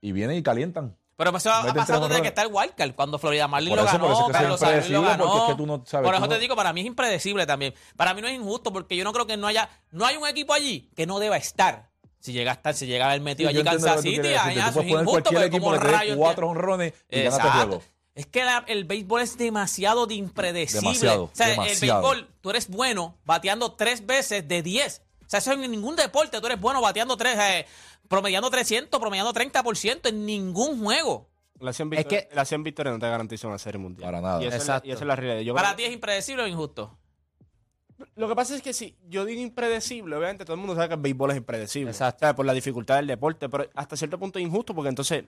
y 0.00 0.12
vienen 0.12 0.36
y 0.36 0.42
calientan. 0.42 0.96
Pero 1.24 1.36
eso 1.36 1.50
ha 1.52 1.74
pasado 1.74 2.08
desde 2.08 2.22
que 2.22 2.28
está 2.28 2.42
el 2.42 2.48
Wildcard, 2.52 2.94
cuando 2.94 3.18
Florida 3.18 3.46
Marlin 3.48 3.76
lo 3.76 3.84
ganó, 3.84 4.12
eso 4.12 4.28
Carlos 4.32 4.60
Sainz 4.60 4.88
lo 4.90 5.02
ganó. 5.02 5.36
es 5.44 5.50
que 5.50 5.54
tú 5.56 5.66
no 5.66 5.82
sabes, 5.86 6.04
Por 6.06 6.14
tú 6.14 6.18
eso 6.22 6.28
te 6.28 6.34
no- 6.34 6.40
digo, 6.40 6.56
para 6.56 6.72
mí 6.72 6.80
es 6.80 6.86
impredecible 6.86 7.46
también. 7.46 7.74
Para 7.96 8.14
mí 8.14 8.22
no 8.22 8.28
es 8.28 8.34
injusto 8.34 8.72
porque 8.72 8.96
yo 8.96 9.04
no 9.04 9.12
creo 9.12 9.26
que 9.26 9.36
no 9.36 9.46
haya, 9.46 9.68
no 9.90 10.04
hay 10.06 10.16
un 10.16 10.26
equipo 10.26 10.52
allí 10.52 10.90
que 10.96 11.06
no 11.06 11.18
deba 11.18 11.36
estar. 11.36 11.90
Si 12.18 12.32
llega 12.32 12.52
a 12.52 12.54
estar, 12.54 12.74
si 12.74 12.86
llega 12.86 13.06
a 13.06 13.08
haber 13.10 13.20
metido 13.20 13.50
Sí, 13.50 13.56
allí 13.56 13.64
Kansas 13.64 14.00
City, 14.02 14.28
allá, 14.34 14.68
eso 14.68 14.80
es 14.80 14.88
injusto, 14.88 15.40
equipo 15.42 15.64
como 15.66 15.74
rayos 15.76 16.16
cuatro 16.16 16.48
honrones 16.48 16.92
y 17.10 17.20
Exacto. 17.20 17.50
juego. 17.50 17.82
Es 18.14 18.26
que 18.26 18.44
la- 18.44 18.64
el 18.68 18.84
béisbol 18.84 19.22
es 19.22 19.38
demasiado 19.38 20.06
de 20.06 20.14
impredecible. 20.14 20.82
Demasiado, 20.86 21.24
o 21.24 21.30
sea, 21.32 21.48
demasiado. 21.48 21.72
el 21.72 22.14
béisbol, 22.20 22.34
tú 22.40 22.50
eres 22.50 22.68
bueno 22.68 23.16
bateando 23.24 23.72
tres 23.72 24.04
veces 24.06 24.46
de 24.46 24.62
diez. 24.62 25.02
O 25.32 25.38
sea, 25.38 25.38
eso 25.38 25.52
en 25.64 25.70
ningún 25.70 25.96
deporte 25.96 26.38
tú 26.42 26.46
eres 26.46 26.60
bueno 26.60 26.82
bateando 26.82 27.16
tres, 27.16 27.38
eh, 27.38 27.66
promediando 28.06 28.50
300, 28.50 29.00
promediando 29.00 29.32
30% 29.32 30.10
en 30.10 30.26
ningún 30.26 30.82
juego. 30.84 31.30
La 31.58 31.72
100 31.72 31.90
Es 31.94 31.98
victorias, 32.00 32.26
que- 32.28 32.34
la 32.36 32.44
100 32.44 32.62
victorias 32.62 32.92
no 32.94 32.98
te 32.98 33.08
garantiza 33.08 33.48
una 33.48 33.56
serie 33.58 33.78
mundial. 33.78 34.04
Para 34.08 34.20
nada. 34.20 34.42
Y 34.42 34.46
esa, 34.46 34.56
es 34.56 34.66
la, 34.66 34.74
Exacto. 34.74 34.88
y 34.88 34.92
esa 34.92 35.00
es 35.00 35.06
la 35.06 35.16
realidad. 35.16 35.40
Yo 35.42 35.54
Para 35.54 35.68
creo- 35.68 35.76
ti 35.76 35.84
es 35.84 35.92
impredecible 35.94 36.42
o 36.42 36.46
injusto. 36.46 36.98
Lo 38.16 38.28
que 38.28 38.34
pasa 38.34 38.54
es 38.54 38.60
que 38.60 38.74
si 38.74 38.94
yo 39.08 39.24
digo 39.24 39.40
impredecible, 39.40 40.14
obviamente 40.16 40.44
todo 40.44 40.52
el 40.54 40.58
mundo 40.60 40.74
sabe 40.74 40.88
que 40.88 40.94
el 40.96 41.00
béisbol 41.00 41.30
es 41.30 41.36
impredecible. 41.38 41.92
Exacto. 41.92 42.20
¿sabes? 42.20 42.34
Por 42.36 42.44
la 42.44 42.52
dificultad 42.52 42.96
del 42.96 43.06
deporte, 43.06 43.48
pero 43.48 43.70
hasta 43.74 43.96
cierto 43.96 44.18
punto 44.18 44.38
es 44.38 44.44
injusto 44.44 44.74
porque 44.74 44.90
entonces... 44.90 45.24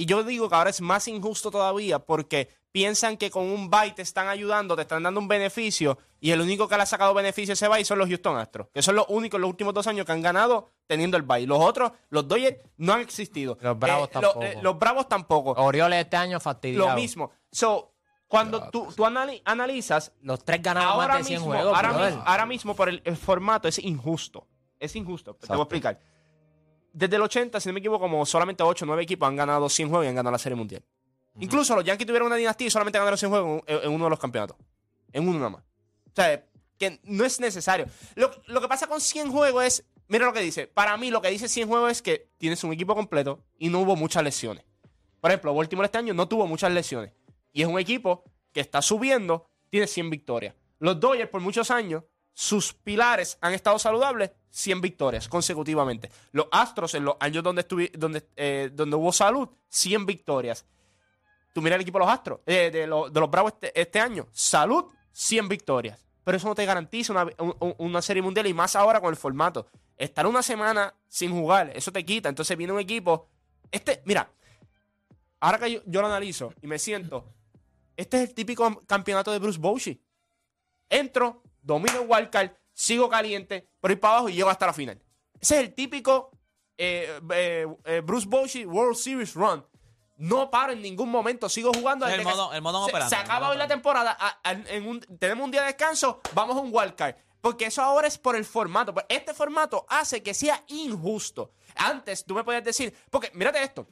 Y 0.00 0.06
yo 0.06 0.22
digo 0.24 0.48
que 0.48 0.54
ahora 0.54 0.70
es 0.70 0.80
más 0.80 1.06
injusto 1.08 1.50
todavía 1.50 1.98
porque 1.98 2.48
piensan 2.72 3.16
que 3.18 3.30
con 3.30 3.44
un 3.44 3.68
bye 3.68 3.90
te 3.92 4.00
están 4.00 4.28
ayudando, 4.28 4.74
te 4.76 4.82
están 4.82 5.02
dando 5.02 5.20
un 5.20 5.28
beneficio 5.28 5.98
y 6.20 6.30
el 6.30 6.40
único 6.40 6.68
que 6.68 6.76
le 6.76 6.84
ha 6.84 6.86
sacado 6.86 7.12
beneficio 7.12 7.52
a 7.52 7.54
ese 7.54 7.68
bye 7.68 7.84
son 7.84 7.98
los 7.98 8.08
Houston 8.08 8.38
Astros, 8.38 8.68
que 8.72 8.80
son 8.80 8.94
los 8.94 9.04
únicos 9.08 9.36
en 9.36 9.42
los 9.42 9.50
últimos 9.50 9.74
dos 9.74 9.86
años 9.88 10.06
que 10.06 10.12
han 10.12 10.22
ganado 10.22 10.70
teniendo 10.86 11.18
el 11.18 11.22
bye. 11.24 11.46
Los 11.46 11.58
otros, 11.60 11.92
los 12.08 12.26
Dodgers, 12.26 12.56
no 12.78 12.94
han 12.94 13.00
existido. 13.00 13.58
Los 13.60 13.78
Bravos 13.78 14.10
tampoco. 14.10 14.42
eh, 14.42 14.58
los 14.62 14.78
Bravos 14.78 15.06
tampoco. 15.08 15.50
Orioles 15.52 15.98
este 16.04 16.16
año 16.16 16.40
fastidiado. 16.40 16.88
Lo 16.88 16.94
mismo. 16.94 17.30
So, 17.52 17.92
cuando 18.26 18.70
tú, 18.70 18.88
tú 18.96 19.04
anali- 19.04 19.42
analizas 19.44 20.12
Los 20.22 20.42
tres 20.44 20.62
ganaron 20.62 20.92
ahora 20.92 21.08
más 21.08 21.18
de 21.18 21.24
100 21.24 21.40
mismo, 21.40 21.52
juegos. 21.52 21.76
ahora, 21.76 21.92
mismo, 21.92 22.22
ahora 22.24 22.46
mismo 22.46 22.74
por 22.74 22.88
el, 22.88 23.02
el 23.04 23.16
formato 23.18 23.68
es 23.68 23.78
injusto. 23.78 24.46
Es 24.78 24.96
injusto. 24.96 25.34
Te 25.34 25.46
voy 25.48 25.58
a 25.58 25.62
explicar. 25.62 26.00
Desde 26.92 27.16
el 27.16 27.22
80, 27.22 27.60
si 27.60 27.68
no 27.68 27.72
me 27.72 27.80
equivoco, 27.80 28.00
como 28.00 28.24
solamente 28.26 28.62
8 28.62 28.84
o 28.84 28.86
9 28.86 29.02
equipos 29.02 29.28
han 29.28 29.36
ganado 29.36 29.68
100 29.68 29.88
juegos 29.88 30.06
y 30.06 30.08
han 30.08 30.14
ganado 30.14 30.32
la 30.32 30.38
Serie 30.38 30.56
Mundial. 30.56 30.82
Incluso 31.38 31.74
los 31.74 31.84
Yankees 31.84 32.06
tuvieron 32.06 32.26
una 32.26 32.36
dinastía 32.36 32.66
y 32.66 32.70
solamente 32.70 32.98
ganaron 32.98 33.18
100 33.18 33.30
juegos 33.30 33.62
en, 33.66 33.84
en 33.84 33.90
uno 33.90 34.04
de 34.04 34.10
los 34.10 34.18
campeonatos. 34.18 34.56
En 35.12 35.28
uno 35.28 35.38
nada 35.38 35.50
más. 35.50 35.62
O 35.62 36.12
sea, 36.14 36.44
que 36.78 36.98
no 37.04 37.24
es 37.24 37.38
necesario. 37.40 37.86
Lo, 38.14 38.30
lo 38.46 38.60
que 38.60 38.68
pasa 38.68 38.86
con 38.86 39.00
100 39.00 39.30
juegos 39.30 39.64
es, 39.64 39.84
mira 40.08 40.24
lo 40.24 40.32
que 40.32 40.40
dice. 40.40 40.66
Para 40.66 40.96
mí 40.96 41.10
lo 41.10 41.20
que 41.20 41.28
dice 41.28 41.48
100 41.48 41.68
juegos 41.68 41.92
es 41.92 42.02
que 42.02 42.30
tienes 42.38 42.64
un 42.64 42.72
equipo 42.72 42.94
completo 42.94 43.44
y 43.58 43.68
no 43.68 43.80
hubo 43.80 43.96
muchas 43.96 44.24
lesiones. 44.24 44.64
Por 45.20 45.30
ejemplo, 45.30 45.54
Baltimore 45.54 45.86
este 45.86 45.98
año 45.98 46.14
no 46.14 46.26
tuvo 46.26 46.46
muchas 46.46 46.72
lesiones. 46.72 47.12
Y 47.52 47.62
es 47.62 47.68
un 47.68 47.78
equipo 47.78 48.24
que 48.52 48.60
está 48.60 48.80
subiendo, 48.80 49.48
tiene 49.68 49.86
100 49.86 50.10
victorias. 50.10 50.54
Los 50.78 50.98
Dodgers 50.98 51.28
por 51.30 51.42
muchos 51.42 51.70
años, 51.70 52.04
sus 52.32 52.72
pilares 52.72 53.36
han 53.42 53.52
estado 53.52 53.78
saludables, 53.78 54.30
100 54.50 54.80
victorias 54.80 55.28
consecutivamente. 55.28 56.10
Los 56.32 56.46
Astros 56.50 56.94
en 56.94 57.04
los 57.04 57.16
años 57.20 57.42
donde, 57.42 57.66
estuvi- 57.66 57.92
donde, 57.92 58.26
eh, 58.36 58.70
donde 58.72 58.96
hubo 58.96 59.12
salud, 59.12 59.48
100 59.68 60.06
victorias. 60.06 60.66
Tú 61.52 61.62
mira 61.62 61.76
el 61.76 61.82
equipo 61.82 61.98
de 61.98 62.04
los 62.04 62.12
Astros, 62.14 62.40
eh, 62.46 62.70
de, 62.72 62.86
los, 62.86 63.12
de 63.12 63.20
los 63.20 63.30
Bravos 63.30 63.52
este, 63.54 63.80
este 63.80 63.98
año, 64.00 64.26
salud, 64.32 64.84
100 65.12 65.48
victorias. 65.48 66.04
Pero 66.22 66.36
eso 66.36 66.46
no 66.48 66.54
te 66.54 66.64
garantiza 66.66 67.12
una, 67.12 67.24
un- 67.38 67.74
una 67.78 68.02
serie 68.02 68.22
mundial 68.22 68.46
y 68.46 68.54
más 68.54 68.76
ahora 68.76 69.00
con 69.00 69.10
el 69.10 69.16
formato. 69.16 69.66
Estar 69.96 70.26
una 70.26 70.42
semana 70.42 70.94
sin 71.08 71.32
jugar, 71.32 71.72
eso 71.74 71.90
te 71.92 72.04
quita. 72.04 72.28
Entonces 72.28 72.56
viene 72.56 72.72
un 72.72 72.80
equipo. 72.80 73.28
Este, 73.70 74.02
mira, 74.04 74.30
ahora 75.40 75.58
que 75.58 75.72
yo, 75.72 75.80
yo 75.86 76.00
lo 76.00 76.06
analizo 76.06 76.52
y 76.62 76.66
me 76.66 76.78
siento, 76.78 77.24
este 77.96 78.22
es 78.22 78.28
el 78.30 78.34
típico 78.34 78.82
campeonato 78.86 79.30
de 79.32 79.38
Bruce 79.38 79.58
Bochy. 79.58 80.00
Entro, 80.88 81.42
domino 81.62 82.00
el 82.02 82.08
wildcard, 82.08 82.50
sigo 82.80 83.08
caliente, 83.08 83.68
pero 83.80 83.92
ir 83.92 84.00
para 84.00 84.14
abajo 84.14 84.28
y 84.28 84.34
llego 84.34 84.48
hasta 84.48 84.66
la 84.66 84.72
final. 84.72 85.00
Ese 85.40 85.56
es 85.56 85.60
el 85.60 85.74
típico 85.74 86.30
eh, 86.78 87.20
eh, 87.32 87.66
eh, 87.84 88.00
Bruce 88.02 88.26
Bochy 88.26 88.64
World 88.64 88.96
Series 88.96 89.34
Run. 89.34 89.64
No 90.16 90.50
paro 90.50 90.72
en 90.72 90.80
ningún 90.82 91.10
momento, 91.10 91.48
sigo 91.48 91.72
jugando. 91.74 92.06
El 92.06 92.22
modo- 92.24 92.52
el 92.54 92.62
modo 92.62 92.84
se, 92.84 92.90
operante, 92.90 93.14
se 93.16 93.20
acaba 93.20 93.50
hoy 93.50 93.56
la 93.58 93.66
temporada, 93.68 94.16
a- 94.18 94.38
a- 94.42 94.52
en 94.52 94.86
un- 94.88 95.00
tenemos 95.18 95.44
un 95.44 95.50
día 95.50 95.60
de 95.62 95.68
descanso, 95.68 96.20
vamos 96.34 96.56
a 96.56 96.60
un 96.60 96.70
wildcard. 96.72 97.16
Porque 97.42 97.66
eso 97.66 97.80
ahora 97.82 98.06
es 98.06 98.18
por 98.18 98.36
el 98.36 98.44
formato. 98.44 98.92
Pues 98.94 99.06
Este 99.08 99.32
formato 99.34 99.86
hace 99.88 100.22
que 100.22 100.34
sea 100.34 100.62
injusto. 100.68 101.52
Antes 101.74 102.24
tú 102.24 102.34
me 102.34 102.44
podías 102.44 102.64
decir, 102.64 102.94
porque 103.10 103.30
mírate 103.34 103.62
esto. 103.62 103.86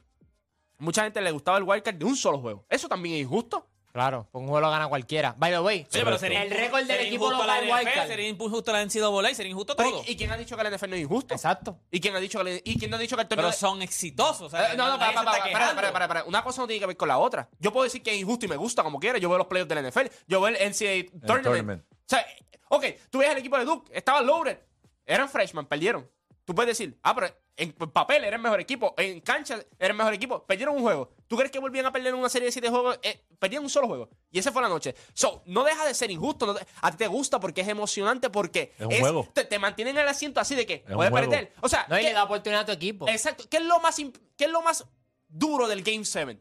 Mucha 0.79 1.03
gente 1.03 1.21
le 1.23 1.31
gustaba 1.31 1.57
el 1.59 1.65
wildcard 1.65 1.97
de 1.97 2.05
un 2.05 2.15
solo 2.17 2.39
juego. 2.41 2.65
Eso 2.69 2.89
también 2.89 3.17
es 3.17 3.23
injusto. 3.23 3.68
Claro, 3.99 4.29
con 4.31 4.43
un 4.43 4.49
juego 4.49 4.61
lo 4.61 4.71
gana 4.71 4.87
cualquiera. 4.87 5.35
By 5.37 5.51
the 5.51 5.59
way, 5.61 5.87
Oye, 5.93 6.05
pero 6.05 6.19
sería 6.19 6.43
el 6.45 6.51
récord 6.51 6.85
del 6.87 7.01
equipo 7.01 7.31
la 7.33 7.39
local 7.39 7.65
NFL, 7.65 7.73
wildcard. 7.75 8.07
Sería 8.07 8.29
injusto 8.29 8.73
la 8.73 8.83
NCAA, 8.85 9.35
sería 9.35 9.51
injusto 9.51 9.75
Pero, 9.77 9.91
todo. 9.91 10.05
¿Y 10.07 10.17
quién 10.17 10.31
ha 10.31 10.37
dicho 10.37 10.57
que 10.57 10.63
el 10.63 10.73
NFL 10.77 10.91
no 10.91 10.95
es 10.97 11.03
injusto? 11.03 11.35
Exacto. 11.35 11.79
¿Y 11.91 12.01
quién 12.01 12.15
ha 12.15 12.21
dicho 12.21 12.39
que, 12.39 12.45
le- 12.45 12.63
y 12.65 12.79
quién 12.79 12.91
no 12.93 12.97
ha 12.97 13.01
dicho 13.01 13.17
que 13.17 13.23
el 13.23 13.29
torneo 13.29 13.43
Pero 13.47 13.51
de- 13.51 13.59
son 13.59 13.83
exitosos. 13.83 14.43
o 14.43 14.51
sea, 14.57 14.73
Eh, 14.73 14.77
no, 14.77 14.89
no, 14.89 14.99
para, 14.99 15.11
se 15.11 15.15
para, 15.17 15.21
está 15.21 15.25
para, 15.25 15.25
para, 15.25 15.45
quejando. 15.53 15.75
para, 15.75 15.93
para, 15.93 16.09
para. 16.09 16.25
Una 16.25 16.45
cosa 16.45 16.61
no 16.63 16.69
tiene 16.69 16.79
que 16.81 16.87
ver 16.87 16.97
con 16.97 17.09
la 17.09 17.19
otra. 17.19 17.49
Yo 17.59 17.73
puedo 17.73 17.85
decir 17.85 18.03
que 18.03 18.13
es 18.15 18.19
injusto 18.21 18.47
y 18.47 18.49
me 18.49 18.57
gusta 18.57 18.83
como 18.85 19.01
quiera. 19.01 19.19
Yo 19.19 19.29
veo 19.29 19.39
los 19.39 19.47
playoffs 19.49 19.69
del 19.69 19.85
NFL. 19.91 20.07
Yo 20.29 20.41
veo 20.41 20.49
el 20.49 20.71
NCAA 20.71 21.11
Tournament. 21.27 21.43
tournament. 21.45 21.83
O 21.91 21.95
sea, 22.07 22.25
ok, 22.69 22.85
tú 23.11 23.19
ves 23.19 23.31
el 23.31 23.39
equipo 23.39 23.59
de 23.59 23.65
Duke. 23.65 23.91
Estaban 23.93 24.25
loaded. 24.27 24.59
Eran 25.07 25.29
freshmen, 25.29 25.67
perdieron. 25.67 26.09
Tú 26.45 26.55
puedes 26.55 26.79
decir, 26.79 26.97
ah, 27.03 27.15
pero 27.17 27.35
en 27.59 27.73
papel 27.73 28.25
era 28.25 28.37
el 28.37 28.43
mejor 28.43 28.61
equipo. 28.61 28.95
En 28.97 29.21
cancha 29.21 29.57
era 29.79 29.89
el 29.93 29.95
mejor 29.95 30.15
equipo. 30.15 30.45
Perdieron 30.47 30.77
un 30.77 30.83
juego. 30.83 31.11
¿Tú 31.27 31.37
crees 31.37 31.51
que 31.51 31.59
volvían 31.59 31.85
a 31.87 31.93
perder 31.93 32.15
en 32.15 32.19
una 32.21 32.29
serie 32.29 32.47
de 32.47 32.53
siete 32.53 32.71
juegos? 32.71 32.99
Eh, 33.03 33.21
perdieron 33.39 33.65
un 33.65 33.71
solo 33.71 33.87
juego. 33.89 34.09
Y 34.31 34.39
ese 34.39 34.51
fue 34.53 34.63
la 34.63 34.69
noche. 34.69 34.95
So, 35.13 35.43
no 35.47 35.65
deja 35.65 35.85
de 35.85 35.93
ser 35.93 36.11
injusto. 36.11 36.47
no 36.47 36.55
te- 36.55 36.67
a 36.81 36.91
ti 36.91 36.97
te 36.97 37.07
gusta 37.09 37.39
porque 37.41 37.61
es 37.61 37.69
emocionante, 37.69 38.31
porque 38.31 38.73
Es 38.79 38.87
un 38.87 38.99
juego. 38.99 39.29
Te, 39.35 39.45
te 39.45 39.59
mantienen 39.59 39.97
en 39.97 40.03
el 40.03 40.09
asiento 40.09 40.41
así 40.41 40.55
de 40.55 40.65
que 40.65 40.79
puedes 40.93 41.11
juego. 41.11 41.31
perder. 41.31 41.53
O 41.61 41.69
sea, 41.69 41.85
No, 41.89 41.99
y 41.99 42.03
¿qué- 42.03 42.09
le 42.09 42.13
da 42.15 42.25
oportunidad 42.25 42.63
a 42.63 42.67
tu 42.67 42.73
equipo. 42.73 43.09
Exacto. 43.09 43.45
¿Qué 43.51 43.59
es 43.59 43.65
lo 43.65 43.81
más, 43.81 43.97
qué 44.37 44.45
es 44.45 44.51
lo 44.51 44.63
más 44.63 44.87
duro 45.29 45.67
del 45.69 45.83
Game 45.83 46.05
7? 46.05 46.41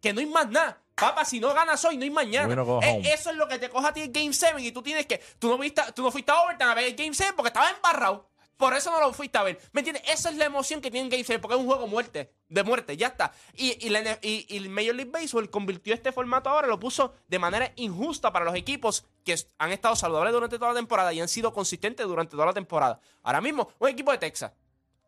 Que 0.00 0.12
no 0.12 0.20
hay 0.20 0.26
más 0.26 0.48
nada. 0.50 0.82
Papá, 0.94 1.24
si 1.26 1.40
no 1.40 1.52
ganas 1.52 1.84
hoy, 1.84 1.96
no 1.98 2.04
hay 2.04 2.10
mañana. 2.10 2.54
Eh, 2.82 3.02
eso 3.12 3.30
es 3.30 3.36
lo 3.36 3.46
que 3.46 3.58
te 3.58 3.68
coja 3.68 3.88
a 3.88 3.92
ti 3.92 4.00
el 4.00 4.10
Game 4.12 4.32
7 4.32 4.60
y 4.62 4.72
tú 4.72 4.82
tienes 4.82 5.04
que... 5.06 5.18
Tú 5.38 5.48
no, 5.48 5.58
viste, 5.58 5.82
tú 5.94 6.02
no 6.02 6.10
fuiste 6.10 6.32
a 6.32 6.40
overtime 6.42 6.70
a 6.70 6.74
ver 6.74 6.84
el 6.86 6.94
Game 6.96 7.12
7 7.14 7.32
porque 7.36 7.48
estabas 7.48 7.74
embarrado. 7.74 8.28
Por 8.56 8.74
eso 8.74 8.90
no 8.90 9.00
lo 9.00 9.12
fuiste 9.12 9.36
a 9.36 9.42
ver. 9.42 9.60
¿Me 9.72 9.80
entiendes? 9.80 10.02
Esa 10.08 10.30
es 10.30 10.36
la 10.36 10.46
emoción 10.46 10.80
que 10.80 10.90
tiene 10.90 11.06
el 11.06 11.10
Game 11.10 11.24
7 11.24 11.40
porque 11.40 11.56
es 11.56 11.60
un 11.60 11.66
juego 11.66 11.86
muerte, 11.86 12.32
de 12.48 12.62
muerte. 12.62 12.96
Ya 12.96 13.08
está. 13.08 13.32
Y, 13.54 13.86
y, 13.86 13.90
la 13.90 14.00
Major 14.70 14.94
League 14.94 15.10
Baseball 15.10 15.50
convirtió 15.50 15.92
este 15.92 16.10
formato 16.10 16.48
ahora, 16.48 16.66
lo 16.66 16.80
puso 16.80 17.12
de 17.28 17.38
manera 17.38 17.72
injusta 17.76 18.32
para 18.32 18.44
los 18.44 18.54
equipos 18.54 19.04
que 19.24 19.36
han 19.58 19.72
estado 19.72 19.94
saludables 19.94 20.32
durante 20.32 20.58
toda 20.58 20.72
la 20.72 20.78
temporada 20.78 21.12
y 21.12 21.20
han 21.20 21.28
sido 21.28 21.52
consistentes 21.52 22.06
durante 22.06 22.32
toda 22.32 22.46
la 22.46 22.54
temporada. 22.54 23.00
Ahora 23.22 23.40
mismo, 23.40 23.68
un 23.78 23.88
equipo 23.88 24.10
de 24.10 24.18
Texas. 24.18 24.52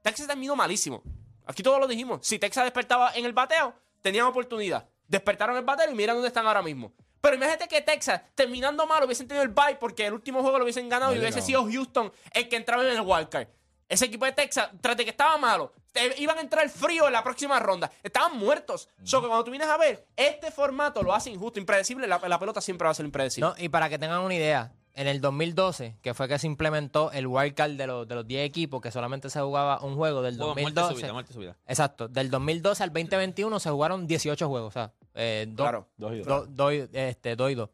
Texas 0.02 0.26
terminó 0.26 0.54
malísimo. 0.54 1.02
Aquí 1.46 1.62
todos 1.62 1.80
lo 1.80 1.86
dijimos. 1.86 2.20
Si 2.22 2.38
Texas 2.38 2.64
despertaba 2.64 3.12
en 3.14 3.24
el 3.24 3.32
bateo, 3.32 3.74
tenían 4.02 4.26
oportunidad. 4.26 4.86
Despertaron 5.06 5.56
el 5.56 5.64
bateo 5.64 5.90
y 5.90 5.94
mira 5.94 6.12
dónde 6.12 6.28
están 6.28 6.46
ahora 6.46 6.62
mismo. 6.62 6.92
Pero 7.20 7.34
imagínate 7.36 7.68
que 7.68 7.80
Texas, 7.82 8.20
terminando 8.34 8.86
mal, 8.86 9.02
hubiesen 9.04 9.26
tenido 9.26 9.42
el 9.42 9.48
bye 9.50 9.76
porque 9.80 10.06
el 10.06 10.12
último 10.14 10.40
juego 10.42 10.58
lo 10.58 10.64
hubiesen 10.64 10.88
ganado 10.88 11.14
y 11.14 11.18
hubiese 11.18 11.42
sido 11.42 11.64
Houston 11.64 12.12
el 12.32 12.48
que 12.48 12.56
entraba 12.56 12.82
en 12.84 12.90
el 12.96 13.00
wildcard. 13.00 13.48
Ese 13.88 14.04
equipo 14.04 14.24
de 14.26 14.32
Texas, 14.32 14.68
tras 14.82 14.96
de 14.98 15.04
que 15.04 15.10
estaba 15.10 15.38
malo, 15.38 15.72
te- 15.92 16.20
iban 16.20 16.36
a 16.36 16.42
entrar 16.42 16.68
frío 16.68 17.06
en 17.06 17.12
la 17.14 17.24
próxima 17.24 17.58
ronda. 17.58 17.90
Estaban 18.02 18.36
muertos. 18.36 18.88
So 19.02 19.20
que 19.22 19.28
cuando 19.28 19.44
tú 19.44 19.50
vienes 19.50 19.68
a 19.68 19.78
ver, 19.78 20.06
este 20.14 20.50
formato 20.50 21.02
lo 21.02 21.14
hace 21.14 21.30
injusto, 21.30 21.58
impredecible. 21.58 22.06
La, 22.06 22.18
la 22.28 22.38
pelota 22.38 22.60
siempre 22.60 22.84
va 22.84 22.90
a 22.90 22.94
ser 22.94 23.06
impredecible. 23.06 23.48
No, 23.48 23.54
y 23.58 23.70
para 23.70 23.88
que 23.88 23.98
tengan 23.98 24.20
una 24.20 24.34
idea, 24.34 24.72
en 24.94 25.06
el 25.06 25.20
2012, 25.22 25.96
que 26.02 26.12
fue 26.12 26.28
que 26.28 26.38
se 26.38 26.46
implementó 26.46 27.10
el 27.12 27.26
wildcard 27.28 27.72
de 27.72 27.86
los, 27.86 28.06
de 28.06 28.14
los 28.16 28.26
10 28.26 28.44
equipos, 28.46 28.82
que 28.82 28.90
solamente 28.90 29.30
se 29.30 29.40
jugaba 29.40 29.80
un 29.80 29.94
juego 29.96 30.20
del 30.22 30.36
Juego, 30.36 30.52
muerte 30.54 30.72
2012. 30.72 30.94
súbita, 30.94 31.12
muerte 31.14 31.32
súbita. 31.32 31.56
Exacto, 31.66 32.08
del 32.08 32.30
2012 32.30 32.82
al 32.82 32.90
2021 32.92 33.58
se 33.60 33.70
jugaron 33.70 34.06
18 34.06 34.48
juegos, 34.48 34.68
o 34.68 34.72
sea, 34.72 34.92
eh, 35.18 35.46
dos, 35.48 35.64
Claro. 35.64 35.88
Dos 35.96 36.12
y 36.14 36.18
dos. 36.20 36.54
do- 36.56 36.70
este, 36.70 37.36
dos 37.36 37.50
y 37.50 37.54
dos. 37.54 37.70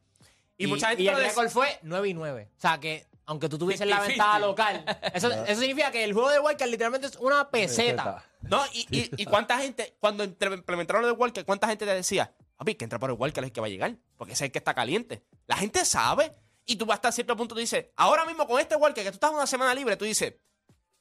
Y 0.57 0.67
mucha 0.67 0.89
gente 0.89 1.03
y 1.03 1.09
el 1.09 1.17
récord 1.17 1.49
fue 1.49 1.79
9 1.83 2.09
y 2.09 2.15
9. 2.15 2.49
O 2.57 2.61
sea 2.61 2.79
que, 2.79 3.07
aunque 3.27 3.49
tú 3.49 3.59
tuvieses 3.59 3.87
la 3.87 3.99
50-50. 4.05 4.07
ventaja 4.09 4.39
local, 4.39 4.85
eso, 5.13 5.31
eso 5.33 5.61
significa 5.61 5.91
que 5.91 6.05
el 6.05 6.13
juego 6.13 6.31
de 6.31 6.39
wildcard 6.41 6.71
literalmente 6.71 7.07
es 7.09 7.17
una 7.17 7.51
peseta. 7.51 8.25
No, 8.43 8.63
y, 8.73 8.87
y, 8.91 9.11
y 9.17 9.25
cuánta 9.25 9.59
gente, 9.59 9.97
cuando 9.99 10.23
implementaron 10.25 11.03
lo 11.03 11.09
del 11.09 11.17
Walker, 11.19 11.45
cuánta 11.45 11.67
gente 11.67 11.85
te 11.87 11.95
decía, 11.95 12.33
papi, 12.57 12.75
que 12.77 12.85
entra 12.85 12.99
por 12.99 13.11
el 13.11 13.17
Walker 13.17 13.43
es 13.43 13.49
el 13.49 13.53
que 13.53 13.61
va 13.61 13.67
a 13.67 13.71
llegar, 13.71 13.97
porque 14.17 14.35
ese 14.35 14.45
es 14.45 14.49
el 14.49 14.53
que 14.53 14.59
está 14.59 14.75
caliente. 14.75 15.25
La 15.47 15.57
gente 15.57 15.85
sabe, 15.85 16.35
y 16.67 16.77
tú 16.77 16.87
vas 16.87 16.97
hasta 16.97 17.11
cierto 17.13 17.37
punto, 17.37 17.55
tú 17.55 17.61
dices, 17.61 17.87
ahora 17.97 18.25
mismo 18.27 18.47
con 18.47 18.61
este 18.61 18.77
Walker, 18.77 19.03
que 19.03 19.11
tú 19.11 19.17
estás 19.17 19.33
una 19.33 19.47
semana 19.47 19.75
libre, 19.75 19.97
tú 19.97 20.05
dices, 20.05 20.35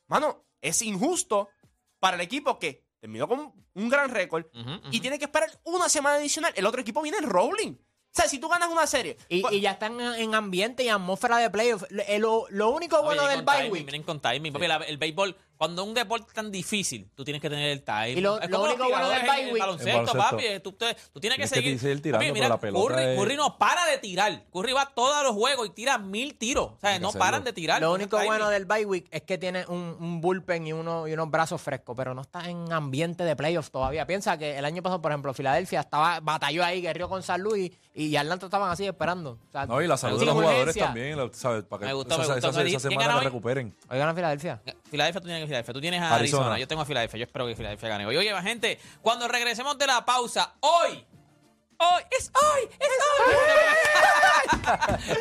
mano, 0.07 0.45
es 0.61 0.81
injusto 0.81 1.49
para 1.99 2.15
el 2.15 2.21
equipo 2.21 2.57
que 2.57 2.83
terminó 3.03 3.27
con 3.27 3.51
un 3.73 3.89
gran 3.89 4.09
récord 4.09 4.45
y 4.89 5.01
tiene 5.01 5.19
que 5.19 5.25
esperar 5.25 5.49
una 5.65 5.89
semana 5.89 6.15
adicional. 6.15 6.53
El 6.55 6.65
otro 6.65 6.79
equipo 6.79 7.01
viene 7.01 7.17
en 7.17 7.25
rolling. 7.29 7.71
O 7.73 8.15
sea, 8.15 8.29
si 8.29 8.39
tú 8.39 8.47
ganas 8.47 8.69
una 8.69 8.87
serie. 8.87 9.17
Y, 9.27 9.41
pues- 9.41 9.53
y 9.55 9.59
ya 9.59 9.71
están 9.71 9.99
en 9.99 10.13
en 10.13 10.35
ambiente 10.35 10.83
y 10.85 10.87
atmósfera 10.87 11.35
de 11.39 11.49
playoff. 11.49 11.83
Lo, 12.19 12.45
lo 12.49 12.69
único 12.69 13.03
bueno 13.03 13.23
Oye, 13.23 13.31
del 13.35 13.43
bye 13.43 13.55
timing, 13.57 13.71
week. 13.73 13.85
Miren 13.85 14.03
con 14.03 14.21
timing. 14.21 14.53
Papi, 14.53 14.67
la- 14.67 14.77
el 14.77 14.97
béisbol, 14.97 15.35
cuando 15.63 15.85
un 15.85 15.93
deporte 15.93 16.27
tan 16.33 16.51
difícil, 16.51 17.09
tú 17.15 17.23
tienes 17.23 17.41
que 17.41 17.49
tener 17.49 17.69
el 17.69 17.83
time. 17.83 18.09
Y 18.11 18.19
lo- 18.21 18.37
Es 18.41 18.49
lo 18.49 18.57
como 18.57 18.67
los 18.67 18.75
único 18.75 18.89
bueno 18.89 19.09
del 19.09 19.21
bye 19.21 19.39
en 19.43 19.47
el 19.47 19.53
week- 19.53 19.59
baloncesto, 19.61 19.89
El 20.01 20.05
baloncesto. 20.07 20.37
papi. 20.37 20.59
Tú, 20.59 20.71
tienes 20.73 20.97
que 21.07 21.19
Tienes 21.21 21.37
que 21.39 21.47
seguir. 21.47 21.79
seguir 21.79 22.01
tirando, 22.01 22.25
Papi, 22.27 22.33
pero 22.37 22.49
la 22.49 22.59
pelota 22.59 22.93
Curry, 22.95 23.03
es- 23.05 23.19
Curry 23.19 23.35
no 23.37 23.57
para 23.57 23.85
de 23.85 23.97
tirar. 23.99 24.43
Curry 24.51 24.73
va 24.73 24.91
todos 24.93 25.23
los 25.23 25.31
juegos 25.31 25.67
y 25.67 25.69
tira 25.69 25.97
mil 25.97 26.35
tiros. 26.37 26.65
O 26.73 26.77
sea, 26.81 26.93
que 26.95 26.99
no 26.99 27.07
hacerlo. 27.07 27.25
paran 27.25 27.43
de 27.45 27.53
tirar. 27.53 27.79
Lo 27.81 27.93
único 27.93 28.19
el 28.19 28.25
bueno 28.25 28.49
del 28.49 28.65
bye 28.65 28.85
week 28.85 29.07
es 29.09 29.21
que 29.21 29.37
tiene 29.37 29.65
un, 29.69 29.95
un 29.99 30.19
bullpen 30.19 30.67
y, 30.67 30.73
uno, 30.73 31.07
y 31.07 31.13
unos 31.13 31.31
brazos 31.31 31.61
frescos, 31.61 31.95
pero 31.95 32.13
no 32.13 32.23
está 32.23 32.49
en 32.49 32.69
ambiente 32.73 33.23
de 33.23 33.33
playoffs 33.37 33.71
todavía. 33.71 34.05
Piensa 34.05 34.37
que 34.37 34.57
el 34.57 34.65
año 34.65 34.83
pasado, 34.83 35.01
por 35.01 35.11
ejemplo, 35.13 35.33
Filadelfia 35.33 35.79
estaba 35.79 36.19
batalló 36.19 36.65
ahí, 36.65 36.81
guerrió 36.81 37.07
con 37.07 37.23
San 37.23 37.39
Luis 37.41 37.71
y 37.95 38.13
Atlanta 38.17 38.47
estaban 38.47 38.69
así 38.69 38.85
esperando. 38.85 39.39
O 39.47 39.51
sea, 39.53 39.65
No, 39.65 39.81
y 39.81 39.87
la 39.87 39.95
salud 39.95 40.15
de 40.15 40.19
sin 40.19 40.25
los 40.27 40.35
jugadores 40.35 40.61
urgencia. 40.75 40.85
también, 40.87 41.33
¿sabes? 41.33 41.63
Para 41.63 41.79
que 41.79 41.85
Me 41.85 41.93
gustó, 41.93 42.15
esa, 42.15 42.17
me 42.17 42.23
gustó. 42.33 42.37
esa- 42.49 42.49
esa 42.61 42.63
¿Quién 42.67 42.79
semana 42.81 43.13
que 43.13 43.19
hoy? 43.19 43.23
recuperen. 43.25 43.75
Hoy 43.89 43.97
gana 43.97 44.13
Filadelfia. 44.13 44.61
Filadelfia, 44.89 45.21
tú 45.21 45.27
tienes 45.27 45.43
a 45.43 45.45
Filadelfia. 45.53 45.73
Tú 45.73 45.81
tienes 45.81 46.01
a 46.01 46.15
Arizona. 46.15 46.43
Arizona. 46.43 46.59
Yo 46.59 46.67
tengo 46.67 46.81
a 46.81 46.85
Filadelfia. 46.85 47.19
Yo 47.19 47.25
espero 47.25 47.45
que 47.45 47.55
Filadelfia 47.55 47.89
gane 47.89 48.05
hoy. 48.05 48.17
Oye, 48.17 48.33
gente, 48.41 48.79
cuando 49.01 49.27
regresemos 49.27 49.77
de 49.77 49.87
la 49.87 50.03
pausa, 50.05 50.53
hoy. 50.61 51.05
Hoy, 51.77 52.03
es 52.11 52.31
hoy, 52.33 52.69
es 52.79 52.89
hoy. 53.19 53.33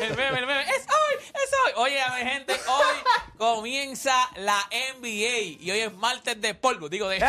el 0.01 0.15
meme, 0.15 0.39
el 0.39 0.45
meme, 0.45 0.61
es 0.61 0.85
hoy, 0.87 1.15
es 1.33 1.51
hoy. 1.65 1.73
Oye, 1.75 1.99
gente, 2.23 2.53
hoy 2.53 2.95
comienza 3.37 4.29
la 4.37 4.63
NBA 4.71 5.61
y 5.61 5.71
hoy 5.71 5.79
es 5.79 5.93
martes 5.93 6.39
de 6.39 6.53
polvo, 6.53 6.87
digo 6.87 7.09
de. 7.09 7.19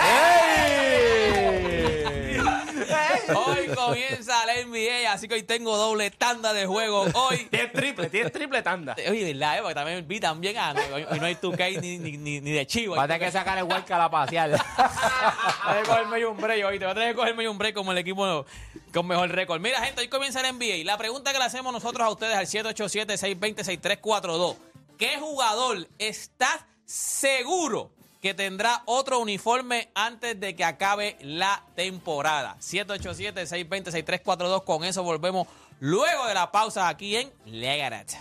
Hoy 3.35 3.67
comienza 3.75 4.45
la 4.47 4.55
NBA, 4.65 5.13
así 5.13 5.29
que 5.29 5.35
hoy 5.35 5.43
tengo 5.43 5.77
doble 5.77 6.11
tanda 6.11 6.53
de 6.53 6.67
juego. 6.67 7.07
Hoy. 7.15 7.45
Tienes 7.51 7.73
triple, 7.73 8.11
tienes 8.11 8.33
triple 8.33 8.63
tanda. 8.63 8.95
Oye, 9.09 9.33
¿verdad? 9.33 9.59
eh? 9.59 9.61
Porque 9.61 9.75
también 9.75 10.07
vi 10.07 10.21
también 10.21 10.57
a, 10.59 10.75
hoy, 10.93 11.07
hoy 11.11 11.21
no 11.21 11.27
hay 11.27 11.35
2K 11.35 11.81
ni, 11.81 11.99
ni, 11.99 12.17
ni, 12.17 12.41
ni 12.41 12.53
de 12.53 12.65
chivo. 12.67 12.95
Va 12.97 13.05
a 13.05 13.07
tener 13.07 13.23
que 13.23 13.33
sacar 13.33 13.59
el 13.59 13.65
Walker 13.65 13.95
a 13.95 13.99
la 13.99 14.11
pasear. 14.11 14.51
Voy 14.51 14.59
a 14.59 15.69
tener 15.69 15.83
que 15.83 15.89
cogerme 15.89 16.27
un 16.27 16.37
break 16.37 16.67
hoy. 16.67 16.79
Te 16.79 16.85
voy 16.85 16.93
a 16.93 16.95
tener 16.95 17.11
que 17.11 17.17
cogerme 17.17 17.49
un 17.49 17.59
break 17.59 17.75
como 17.75 17.93
el 17.93 17.99
equipo 17.99 18.47
con 18.93 19.07
mejor 19.07 19.31
récord. 19.31 19.61
Mira, 19.61 19.81
gente, 19.83 20.01
hoy 20.01 20.09
comienza 20.09 20.41
el 20.41 20.55
NBA. 20.57 20.85
La 20.85 20.97
pregunta 20.99 21.33
que 21.33 21.39
le 21.39 21.45
hacemos 21.45 21.73
nosotros 21.73 22.07
a 22.07 22.11
ustedes 22.11 22.37
al 22.37 22.47
787-620-6342. 22.47 24.57
¿Qué 24.99 25.19
jugador 25.19 25.89
está 25.99 26.67
seguro 26.85 27.91
que 28.25 28.33
tendrá 28.33 28.83
otro 28.87 29.19
uniforme 29.19 29.91
antes 29.95 30.41
de 30.41 30.57
que 30.57 30.65
acabe 30.65 31.19
la 31.21 31.63
temporada? 31.75 32.57
787-620-6342. 32.59 34.65
Con 34.65 34.83
eso 34.83 35.03
volvemos 35.03 35.47
luego 35.79 36.27
de 36.27 36.33
la 36.33 36.51
pausa 36.51 36.89
aquí 36.89 37.17
en 37.17 37.31
Legarat. 37.45 38.13